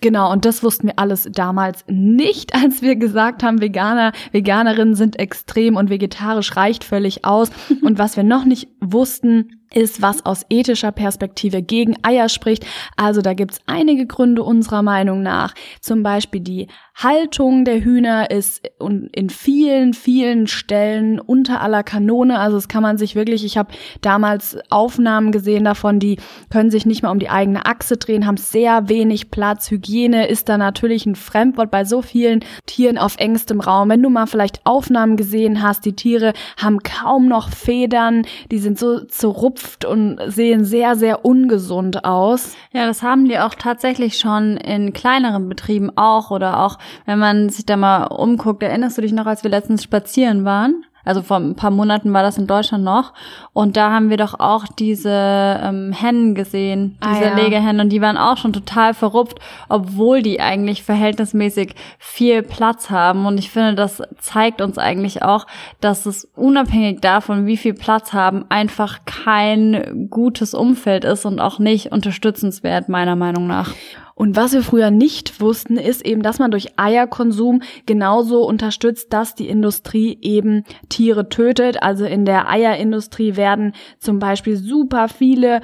Genau, 0.00 0.30
und 0.32 0.44
das 0.44 0.62
wussten 0.62 0.88
wir 0.88 0.98
alles 0.98 1.28
damals 1.32 1.84
nicht, 1.88 2.54
als 2.62 2.82
wir 2.82 2.96
gesagt 2.96 3.42
haben, 3.42 3.60
Veganer, 3.60 4.12
Veganerinnen 4.32 4.94
sind 4.94 5.18
extrem 5.18 5.76
und 5.76 5.90
vegetarisch 5.90 6.56
reicht 6.56 6.84
völlig 6.84 7.24
aus. 7.24 7.50
Und 7.82 7.98
was 7.98 8.16
wir 8.16 8.24
noch 8.24 8.44
nicht 8.44 8.68
wussten, 8.80 9.60
ist, 9.74 10.00
was 10.00 10.24
aus 10.24 10.44
ethischer 10.48 10.92
Perspektive 10.92 11.62
gegen 11.62 11.96
Eier 12.02 12.28
spricht. 12.28 12.66
Also 12.96 13.20
da 13.20 13.34
gibt's 13.34 13.60
einige 13.66 14.06
Gründe 14.06 14.42
unserer 14.42 14.82
Meinung 14.82 15.22
nach. 15.22 15.54
Zum 15.80 16.02
Beispiel 16.02 16.40
die 16.40 16.68
Haltung 16.94 17.64
der 17.64 17.84
Hühner 17.84 18.30
ist 18.30 18.68
in 19.12 19.30
vielen, 19.30 19.94
vielen 19.94 20.46
Stellen 20.46 21.20
unter 21.20 21.60
aller 21.60 21.82
Kanone. 21.82 22.38
Also 22.40 22.56
das 22.56 22.68
kann 22.68 22.82
man 22.82 22.98
sich 22.98 23.14
wirklich, 23.14 23.44
ich 23.44 23.56
habe 23.56 23.72
damals 24.00 24.58
Aufnahmen 24.70 25.30
gesehen 25.30 25.64
davon, 25.64 26.00
die 26.00 26.18
können 26.50 26.70
sich 26.70 26.86
nicht 26.86 27.02
mal 27.02 27.10
um 27.10 27.20
die 27.20 27.30
eigene 27.30 27.66
Achse 27.66 27.98
drehen, 27.98 28.26
haben 28.26 28.36
sehr 28.36 28.88
wenig 28.88 29.30
Platz. 29.30 29.70
Hygiene 29.70 30.26
ist 30.26 30.48
da 30.48 30.58
natürlich 30.58 31.06
ein 31.06 31.14
Fremdwort 31.14 31.70
bei 31.70 31.84
so 31.84 32.02
vielen 32.02 32.40
Tieren 32.66 32.98
auf 32.98 33.16
engstem 33.18 33.60
Raum. 33.60 33.90
Wenn 33.90 34.02
du 34.02 34.10
mal 34.10 34.26
vielleicht 34.26 34.64
Aufnahmen 34.64 35.16
gesehen 35.16 35.62
hast, 35.62 35.84
die 35.84 35.94
Tiere 35.94 36.32
haben 36.56 36.82
kaum 36.82 37.28
noch 37.28 37.50
Federn, 37.50 38.22
die 38.50 38.58
sind 38.58 38.78
so 38.78 39.04
zerrupft 39.04 39.57
und 39.84 40.18
sehen 40.26 40.64
sehr, 40.64 40.96
sehr 40.96 41.24
ungesund 41.24 42.04
aus. 42.04 42.54
Ja, 42.72 42.86
das 42.86 43.02
haben 43.02 43.26
die 43.26 43.38
auch 43.38 43.54
tatsächlich 43.54 44.18
schon 44.18 44.56
in 44.56 44.92
kleineren 44.92 45.48
Betrieben 45.48 45.90
auch 45.96 46.30
oder 46.30 46.60
auch 46.60 46.78
wenn 47.06 47.18
man 47.18 47.48
sich 47.48 47.66
da 47.66 47.76
mal 47.76 48.04
umguckt, 48.04 48.62
erinnerst 48.62 48.98
du 48.98 49.02
dich 49.02 49.12
noch, 49.12 49.26
als 49.26 49.42
wir 49.42 49.50
letztens 49.50 49.82
spazieren 49.82 50.44
waren? 50.44 50.84
Also 51.08 51.22
vor 51.22 51.38
ein 51.38 51.54
paar 51.54 51.70
Monaten 51.70 52.12
war 52.12 52.22
das 52.22 52.36
in 52.36 52.46
Deutschland 52.46 52.84
noch. 52.84 53.14
Und 53.54 53.78
da 53.78 53.90
haben 53.90 54.10
wir 54.10 54.18
doch 54.18 54.38
auch 54.38 54.66
diese 54.78 55.10
ähm, 55.10 55.90
Hennen 55.90 56.34
gesehen, 56.34 56.98
ah, 57.00 57.14
diese 57.14 57.32
ah, 57.32 57.38
ja. 57.38 57.44
Legehennen. 57.44 57.80
Und 57.80 57.88
die 57.88 58.02
waren 58.02 58.18
auch 58.18 58.36
schon 58.36 58.52
total 58.52 58.92
verrupft, 58.92 59.38
obwohl 59.70 60.20
die 60.20 60.38
eigentlich 60.38 60.82
verhältnismäßig 60.82 61.74
viel 61.98 62.42
Platz 62.42 62.90
haben. 62.90 63.24
Und 63.24 63.38
ich 63.38 63.50
finde, 63.50 63.74
das 63.74 64.02
zeigt 64.18 64.60
uns 64.60 64.76
eigentlich 64.76 65.22
auch, 65.22 65.46
dass 65.80 66.04
es 66.04 66.26
unabhängig 66.36 67.00
davon, 67.00 67.46
wie 67.46 67.56
viel 67.56 67.72
Platz 67.72 68.12
haben, 68.12 68.44
einfach 68.50 68.98
kein 69.06 70.08
gutes 70.10 70.52
Umfeld 70.52 71.06
ist 71.06 71.24
und 71.24 71.40
auch 71.40 71.58
nicht 71.58 71.90
unterstützenswert, 71.90 72.90
meiner 72.90 73.16
Meinung 73.16 73.46
nach. 73.46 73.72
Und 74.18 74.34
was 74.34 74.52
wir 74.52 74.62
früher 74.62 74.90
nicht 74.90 75.40
wussten, 75.40 75.76
ist 75.76 76.04
eben, 76.04 76.22
dass 76.22 76.40
man 76.40 76.50
durch 76.50 76.76
Eierkonsum 76.76 77.62
genauso 77.86 78.44
unterstützt, 78.44 79.12
dass 79.12 79.36
die 79.36 79.48
Industrie 79.48 80.18
eben 80.20 80.64
Tiere 80.88 81.28
tötet. 81.28 81.84
Also 81.84 82.04
in 82.04 82.24
der 82.24 82.50
Eierindustrie 82.50 83.36
werden 83.36 83.74
zum 84.00 84.18
Beispiel 84.18 84.56
super 84.56 85.06
viele 85.06 85.60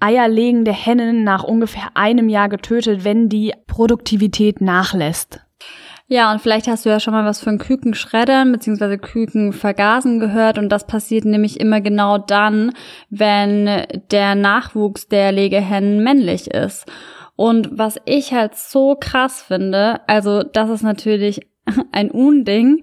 eierlegende 0.00 0.72
Hennen 0.72 1.22
nach 1.22 1.44
ungefähr 1.44 1.90
einem 1.94 2.28
Jahr 2.28 2.48
getötet, 2.48 3.04
wenn 3.04 3.28
die 3.28 3.54
Produktivität 3.68 4.60
nachlässt. 4.60 5.46
Ja, 6.08 6.32
und 6.32 6.40
vielleicht 6.40 6.66
hast 6.66 6.86
du 6.86 6.88
ja 6.88 6.98
schon 6.98 7.14
mal 7.14 7.24
was 7.24 7.40
von 7.40 7.58
Kükenschreddern 7.58 8.50
bzw. 8.50 8.96
Kükenvergasen 8.96 10.18
gehört 10.18 10.58
und 10.58 10.70
das 10.70 10.88
passiert 10.88 11.24
nämlich 11.24 11.60
immer 11.60 11.80
genau 11.80 12.18
dann, 12.18 12.72
wenn 13.10 13.86
der 14.10 14.34
Nachwuchs 14.34 15.06
der 15.06 15.30
Legehennen 15.30 16.02
männlich 16.02 16.48
ist. 16.48 16.86
Und 17.36 17.78
was 17.78 17.98
ich 18.06 18.32
halt 18.32 18.54
so 18.56 18.96
krass 18.98 19.42
finde, 19.42 20.00
also 20.08 20.42
das 20.42 20.70
ist 20.70 20.82
natürlich 20.82 21.40
ein 21.92 22.10
Unding, 22.10 22.80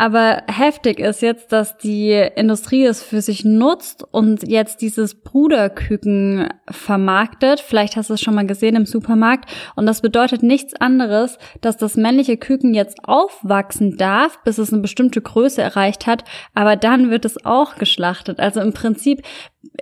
aber 0.00 0.44
heftig 0.46 0.98
ist 0.98 1.20
jetzt, 1.20 1.52
dass 1.52 1.76
die 1.76 2.12
Industrie 2.12 2.86
es 2.86 3.02
für 3.02 3.20
sich 3.20 3.44
nutzt 3.44 4.02
und 4.10 4.48
jetzt 4.48 4.80
dieses 4.80 5.14
Bruderküken 5.14 6.48
vermarktet. 6.70 7.60
Vielleicht 7.60 7.96
hast 7.96 8.08
du 8.08 8.14
es 8.14 8.22
schon 8.22 8.34
mal 8.34 8.46
gesehen 8.46 8.76
im 8.76 8.86
Supermarkt. 8.86 9.50
Und 9.76 9.84
das 9.84 10.00
bedeutet 10.00 10.42
nichts 10.42 10.72
anderes, 10.72 11.36
dass 11.60 11.76
das 11.76 11.98
männliche 11.98 12.38
Küken 12.38 12.72
jetzt 12.72 12.96
aufwachsen 13.04 13.98
darf, 13.98 14.42
bis 14.42 14.56
es 14.56 14.72
eine 14.72 14.80
bestimmte 14.80 15.20
Größe 15.20 15.60
erreicht 15.60 16.06
hat. 16.06 16.24
Aber 16.54 16.76
dann 16.76 17.10
wird 17.10 17.26
es 17.26 17.44
auch 17.44 17.74
geschlachtet. 17.74 18.40
Also 18.40 18.62
im 18.62 18.72
Prinzip 18.72 19.20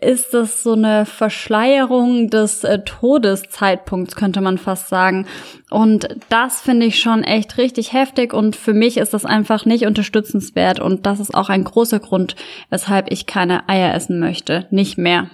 ist 0.01 0.35
das 0.35 0.63
so 0.63 0.73
eine 0.73 1.07
Verschleierung 1.07 2.31
des 2.31 2.65
äh, 2.65 2.81
Todeszeitpunkts, 2.81 4.17
könnte 4.17 4.41
man 4.41 4.59
fast 4.59 4.89
sagen. 4.89 5.27
Und 5.71 6.09
das 6.29 6.61
finde 6.61 6.87
ich 6.87 6.99
schon 6.99 7.23
echt 7.23 7.59
richtig 7.59 7.93
heftig 7.93 8.33
und 8.33 8.57
für 8.57 8.75
mich 8.75 8.97
ist 8.97 9.15
das 9.15 9.25
einfach 9.25 9.67
nicht 9.67 9.87
unterstützenswert 10.09 10.81
und 10.81 11.07
das 11.07 11.21
ist 11.21 11.35
auch 11.35 11.49
ein 11.49 11.65
großer 11.65 12.01
Grund, 12.01 12.37
weshalb 12.71 13.11
ich 13.11 13.27
keine 13.27 13.69
Eier 13.69 13.95
essen 13.95 14.19
möchte. 14.19 14.67
Nicht 14.71 14.99
mehr. 14.99 15.29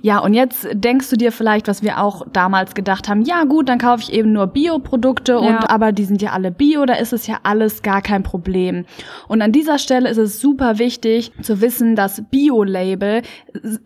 Ja, 0.00 0.20
und 0.20 0.32
jetzt 0.32 0.68
denkst 0.72 1.10
du 1.10 1.16
dir 1.16 1.32
vielleicht, 1.32 1.66
was 1.66 1.82
wir 1.82 2.00
auch 2.00 2.24
damals 2.32 2.74
gedacht 2.74 3.08
haben, 3.08 3.22
ja 3.22 3.42
gut, 3.42 3.68
dann 3.68 3.78
kaufe 3.78 4.00
ich 4.00 4.12
eben 4.12 4.32
nur 4.32 4.46
Bioprodukte 4.46 5.32
ja. 5.32 5.38
und 5.38 5.70
aber 5.70 5.90
die 5.90 6.04
sind 6.04 6.22
ja 6.22 6.30
alle 6.30 6.52
Bio, 6.52 6.86
da 6.86 6.94
ist 6.94 7.12
es 7.12 7.26
ja 7.26 7.40
alles 7.42 7.82
gar 7.82 8.00
kein 8.00 8.22
Problem. 8.22 8.84
Und 9.26 9.42
an 9.42 9.50
dieser 9.50 9.78
Stelle 9.78 10.08
ist 10.08 10.18
es 10.18 10.40
super 10.40 10.78
wichtig 10.78 11.32
zu 11.42 11.60
wissen, 11.60 11.96
dass 11.96 12.22
Bio-Label 12.30 13.22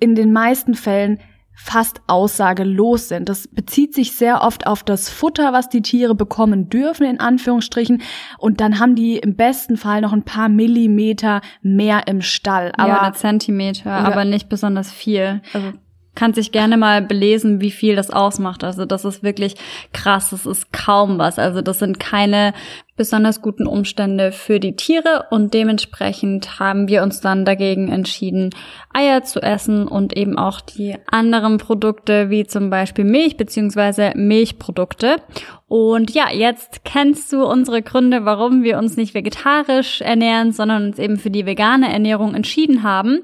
in 0.00 0.14
den 0.14 0.34
meisten 0.34 0.74
Fällen 0.74 1.18
fast 1.62 2.00
aussagelos 2.06 3.08
sind. 3.08 3.28
Das 3.28 3.46
bezieht 3.46 3.94
sich 3.94 4.16
sehr 4.16 4.42
oft 4.42 4.66
auf 4.66 4.82
das 4.82 5.10
Futter, 5.10 5.52
was 5.52 5.68
die 5.68 5.82
Tiere 5.82 6.14
bekommen 6.14 6.70
dürfen, 6.70 7.04
in 7.04 7.20
Anführungsstrichen. 7.20 8.02
Und 8.38 8.60
dann 8.60 8.80
haben 8.80 8.94
die 8.94 9.18
im 9.18 9.36
besten 9.36 9.76
Fall 9.76 10.00
noch 10.00 10.12
ein 10.12 10.24
paar 10.24 10.48
Millimeter 10.48 11.42
mehr 11.60 12.08
im 12.08 12.22
Stall. 12.22 12.72
Aber 12.76 12.88
ja, 12.88 13.12
Zentimeter, 13.12 13.90
aber 13.90 14.24
nicht 14.24 14.48
besonders 14.48 14.90
viel. 14.90 15.42
Also 15.52 15.72
kann 16.20 16.34
sich 16.34 16.52
gerne 16.52 16.76
mal 16.76 17.00
belesen, 17.00 17.62
wie 17.62 17.70
viel 17.70 17.96
das 17.96 18.10
ausmacht. 18.10 18.62
Also 18.62 18.84
das 18.84 19.06
ist 19.06 19.22
wirklich 19.22 19.54
krass, 19.94 20.28
das 20.28 20.44
ist 20.44 20.70
kaum 20.70 21.16
was. 21.16 21.38
Also 21.38 21.62
das 21.62 21.78
sind 21.78 21.98
keine 21.98 22.52
besonders 22.94 23.40
guten 23.40 23.66
Umstände 23.66 24.30
für 24.30 24.60
die 24.60 24.76
Tiere 24.76 25.28
und 25.30 25.54
dementsprechend 25.54 26.60
haben 26.60 26.88
wir 26.88 27.02
uns 27.02 27.22
dann 27.22 27.46
dagegen 27.46 27.90
entschieden, 27.90 28.50
Eier 28.92 29.22
zu 29.22 29.40
essen 29.40 29.88
und 29.88 30.14
eben 30.14 30.36
auch 30.36 30.60
die 30.60 30.96
anderen 31.10 31.56
Produkte 31.56 32.28
wie 32.28 32.46
zum 32.46 32.68
Beispiel 32.68 33.06
Milch 33.06 33.38
beziehungsweise 33.38 34.12
Milchprodukte. 34.14 35.16
Und 35.68 36.10
ja, 36.10 36.26
jetzt 36.30 36.84
kennst 36.84 37.32
du 37.32 37.46
unsere 37.46 37.80
Gründe, 37.80 38.26
warum 38.26 38.62
wir 38.62 38.76
uns 38.76 38.98
nicht 38.98 39.14
vegetarisch 39.14 40.02
ernähren, 40.02 40.52
sondern 40.52 40.88
uns 40.88 40.98
eben 40.98 41.16
für 41.16 41.30
die 41.30 41.46
vegane 41.46 41.90
Ernährung 41.90 42.34
entschieden 42.34 42.82
haben. 42.82 43.20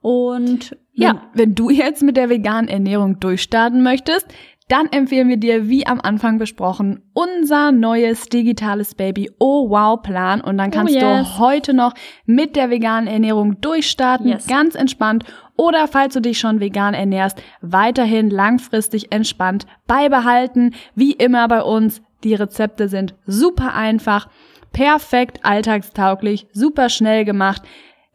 Und 0.00 0.76
ja, 0.92 1.22
wenn 1.34 1.54
du 1.54 1.70
jetzt 1.70 2.02
mit 2.02 2.16
der 2.16 2.28
veganen 2.28 2.68
Ernährung 2.68 3.18
durchstarten 3.18 3.82
möchtest, 3.82 4.26
dann 4.68 4.86
empfehlen 4.86 5.28
wir 5.28 5.36
dir, 5.36 5.68
wie 5.68 5.86
am 5.86 6.00
Anfang 6.00 6.38
besprochen, 6.38 7.02
unser 7.12 7.72
neues 7.72 8.30
digitales 8.30 8.94
Baby 8.94 9.30
Oh 9.38 9.68
Wow 9.68 10.00
Plan. 10.02 10.40
Und 10.40 10.56
dann 10.56 10.70
oh 10.70 10.72
kannst 10.72 10.94
oh 10.94 10.98
yes. 10.98 11.28
du 11.28 11.38
heute 11.38 11.74
noch 11.74 11.92
mit 12.24 12.56
der 12.56 12.70
veganen 12.70 13.06
Ernährung 13.06 13.60
durchstarten, 13.60 14.28
yes. 14.28 14.46
ganz 14.46 14.74
entspannt. 14.74 15.24
Oder 15.56 15.88
falls 15.88 16.14
du 16.14 16.20
dich 16.20 16.38
schon 16.38 16.60
vegan 16.60 16.94
ernährst, 16.94 17.42
weiterhin 17.60 18.30
langfristig 18.30 19.12
entspannt 19.12 19.66
beibehalten. 19.86 20.74
Wie 20.94 21.12
immer 21.12 21.46
bei 21.48 21.62
uns, 21.62 22.00
die 22.24 22.34
Rezepte 22.34 22.88
sind 22.88 23.14
super 23.26 23.74
einfach, 23.74 24.28
perfekt 24.72 25.40
alltagstauglich, 25.42 26.46
super 26.52 26.88
schnell 26.88 27.24
gemacht. 27.24 27.62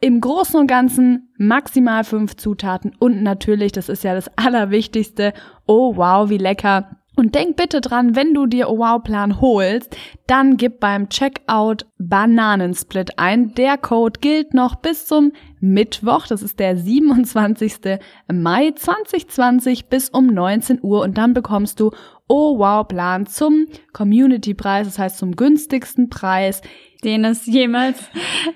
Im 0.00 0.20
Großen 0.20 0.60
und 0.60 0.68
Ganzen 0.68 1.28
maximal 1.38 2.04
fünf 2.04 2.36
Zutaten 2.36 2.92
und 3.00 3.22
natürlich, 3.24 3.72
das 3.72 3.88
ist 3.88 4.04
ja 4.04 4.14
das 4.14 4.30
Allerwichtigste, 4.36 5.32
oh 5.66 5.96
wow, 5.96 6.30
wie 6.30 6.38
lecker. 6.38 6.98
Und 7.16 7.34
denk 7.34 7.56
bitte 7.56 7.80
dran, 7.80 8.14
wenn 8.14 8.32
du 8.32 8.46
dir 8.46 8.70
Oh 8.70 8.78
Wow 8.78 9.02
Plan 9.02 9.40
holst, 9.40 9.96
dann 10.28 10.56
gib 10.56 10.78
beim 10.78 11.08
Checkout 11.08 11.84
Bananensplit 11.98 13.18
ein. 13.18 13.54
Der 13.54 13.76
Code 13.76 14.20
gilt 14.20 14.54
noch 14.54 14.76
bis 14.76 15.06
zum 15.06 15.32
Mittwoch, 15.58 16.28
das 16.28 16.42
ist 16.42 16.60
der 16.60 16.76
27. 16.76 17.98
Mai 18.32 18.70
2020 18.70 19.86
bis 19.86 20.10
um 20.10 20.28
19 20.28 20.78
Uhr 20.80 21.02
und 21.02 21.18
dann 21.18 21.34
bekommst 21.34 21.80
du 21.80 21.90
Oh 22.28 22.56
Wow 22.56 22.86
Plan 22.86 23.26
zum 23.26 23.66
Community 23.92 24.54
Preis, 24.54 24.86
das 24.86 25.00
heißt 25.00 25.18
zum 25.18 25.34
günstigsten 25.34 26.10
Preis 26.10 26.62
den 27.04 27.24
es 27.24 27.46
jemals 27.46 27.98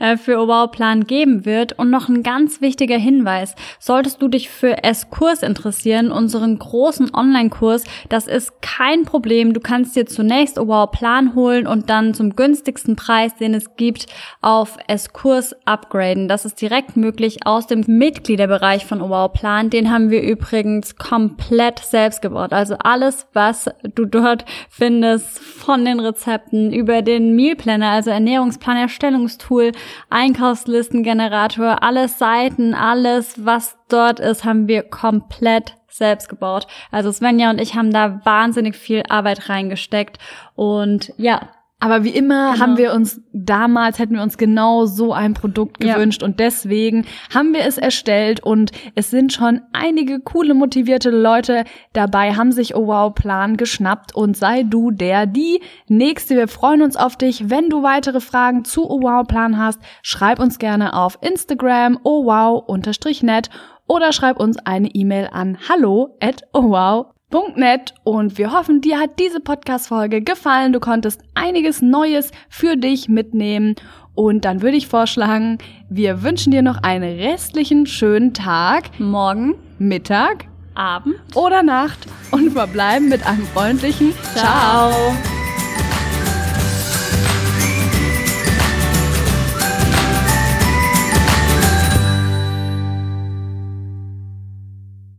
äh, 0.01 0.17
für 0.17 0.49
Wow-Plan 0.49 1.05
geben 1.07 1.45
wird. 1.45 1.79
Und 1.79 1.91
noch 1.91 2.09
ein 2.09 2.23
ganz 2.23 2.61
wichtiger 2.61 2.99
Hinweis. 2.99 3.55
Solltest 3.79 4.21
du 4.21 4.29
dich 4.29 4.49
für 4.49 4.83
S-Kurs 4.85 5.43
interessieren, 5.43 6.11
unseren 6.11 6.59
großen 6.59 7.15
Online-Kurs, 7.15 7.85
das 8.09 8.27
ist 8.27 8.61
kein 8.63 9.05
Problem. 9.05 9.55
Du 9.55 9.61
kannst 9.61 9.95
dir 9.97 10.07
zunächst 10.07 10.57
Wow-Plan 10.57 11.35
holen 11.35 11.67
und 11.67 11.91
dann 11.91 12.15
zum 12.15 12.35
günstigsten 12.35 12.97
Preis, 12.97 13.37
den 13.37 13.55
es 13.55 13.77
gibt, 13.77 14.07
auf 14.41 14.77
S-Kurs 14.89 15.55
upgraden. 15.65 16.29
Das 16.29 16.45
ist 16.45 16.61
direkt 16.61 16.97
möglich 16.97 17.47
aus 17.47 17.67
dem 17.67 17.85
Mitgliederbereich 17.87 18.87
von 18.87 19.01
Wow-Plan. 19.01 19.71
Den 19.71 19.91
haben 19.91 20.11
wir 20.11 20.23
übrigens 20.23 20.97
komplett 20.97 21.79
selbst 21.79 22.23
gebaut. 22.23 22.53
Also 22.53 22.77
alles, 22.79 23.27
was 23.33 23.71
du 23.95 24.05
dort 24.05 24.45
findest, 24.69 25.39
von 25.39 25.85
den 25.85 26.01
Rezepten 26.01 26.73
über 26.73 27.03
den 27.03 27.37
Meal 27.37 27.57
Planner, 27.57 27.91
also 27.91 28.11
Ernährungsplan, 28.33 28.79
Erstellungstool, 28.79 29.73
Einkaufslistengenerator, 30.09 31.83
alle 31.83 32.09
Seiten, 32.09 32.73
alles, 32.73 33.45
was 33.45 33.77
dort 33.89 34.21
ist, 34.21 34.45
haben 34.45 34.69
wir 34.69 34.85
komplett 34.85 35.77
selbst 35.89 36.31
gebaut. 36.31 36.67
Also 36.91 37.13
Svenja 37.13 37.51
und 37.51 37.61
ich 37.61 37.75
haben 37.75 37.91
da 37.91 38.25
wahnsinnig 38.25 38.75
viel 38.75 39.03
Arbeit 39.11 39.51
reingesteckt 39.51 40.19
und 40.55 41.13
ja, 41.19 41.51
aber 41.83 42.05
wie 42.05 42.11
immer 42.11 42.53
genau. 42.53 42.63
haben 42.63 42.79
wir 42.79 42.93
uns 42.93 43.21
damals, 43.33 43.99
hätten 43.99 44.15
wir 44.15 44.23
uns 44.23 44.39
genau 44.39 44.87
so 44.87 45.13
ein 45.13 45.35
Produkt 45.35 45.81
gewünscht 45.81 46.23
ja. 46.23 46.29
und 46.29 46.39
deswegen 46.39 47.07
haben 47.35 47.53
wir 47.55 47.65
es 47.67 47.77
erstellt 47.77 48.41
und 48.41 48.71
es 48.95 49.11
sind 49.11 49.33
schon 49.33 49.63
einige 49.73 50.21
coole, 50.21 50.55
motivierte 50.55 51.11
Leute 51.11 51.65
dabei, 51.93 52.35
haben 52.35 52.53
sich 52.53 52.77
Oh 52.77 52.87
Wow 52.87 53.17
Plan 53.17 53.57
geschnappt 53.57 54.15
und 54.15 54.37
sei 54.37 54.63
du 54.63 54.93
der, 54.93 55.27
die 55.27 55.61
nächste. 55.89 56.37
Wir 56.37 56.47
freuen 56.47 56.83
uns 56.83 56.97
auf 56.97 57.17
dich. 57.17 57.51
Wenn 57.51 57.69
du 57.69 57.83
weitere 57.83 58.21
Fragen 58.21 58.65
zu 58.65 58.89
Oh 58.89 59.03
Wow 59.03 59.27
Plan 59.27 59.59
hast, 59.59 59.81
schreib 60.03 60.39
uns 60.39 60.61
gerne 60.61 60.95
auf 60.95 61.19
Instagram 61.21 61.99
oh 62.05 62.25
wow-net 62.27 63.51
oder 63.89 64.13
schreib 64.13 64.39
uns 64.39 64.57
eine 64.59 64.89
E-Mail 64.89 65.31
an 65.33 65.59
hallo 65.69 66.17
at 66.21 66.45
oh 66.53 66.71
wow 66.71 67.12
Net 67.57 67.95
und 68.05 68.37
wir 68.39 68.53
hoffen, 68.53 68.81
dir 68.81 68.99
hat 68.99 69.19
diese 69.19 69.41
Podcast-Folge 69.41 70.21
gefallen. 70.23 70.73
Du 70.73 70.81
konntest 70.81 71.21
einiges 71.35 71.81
Neues 71.81 72.31
für 72.49 72.77
dich 72.77 73.09
mitnehmen. 73.09 73.75
Und 74.15 74.45
dann 74.45 74.61
würde 74.61 74.77
ich 74.77 74.87
vorschlagen, 74.87 75.59
wir 75.89 76.23
wünschen 76.23 76.51
dir 76.51 76.63
noch 76.63 76.83
einen 76.83 77.19
restlichen 77.19 77.87
schönen 77.87 78.35
Tag. 78.35 78.99
Morgen, 79.01 79.55
Mittag, 79.79 80.47
Abend 80.75 81.17
oder 81.35 81.63
Nacht 81.63 81.99
und 82.31 82.51
verbleiben 82.53 83.09
mit 83.09 83.27
einem 83.27 83.47
freundlichen 83.47 84.13
Ciao. 84.35 84.91
Ciao. 84.91 85.52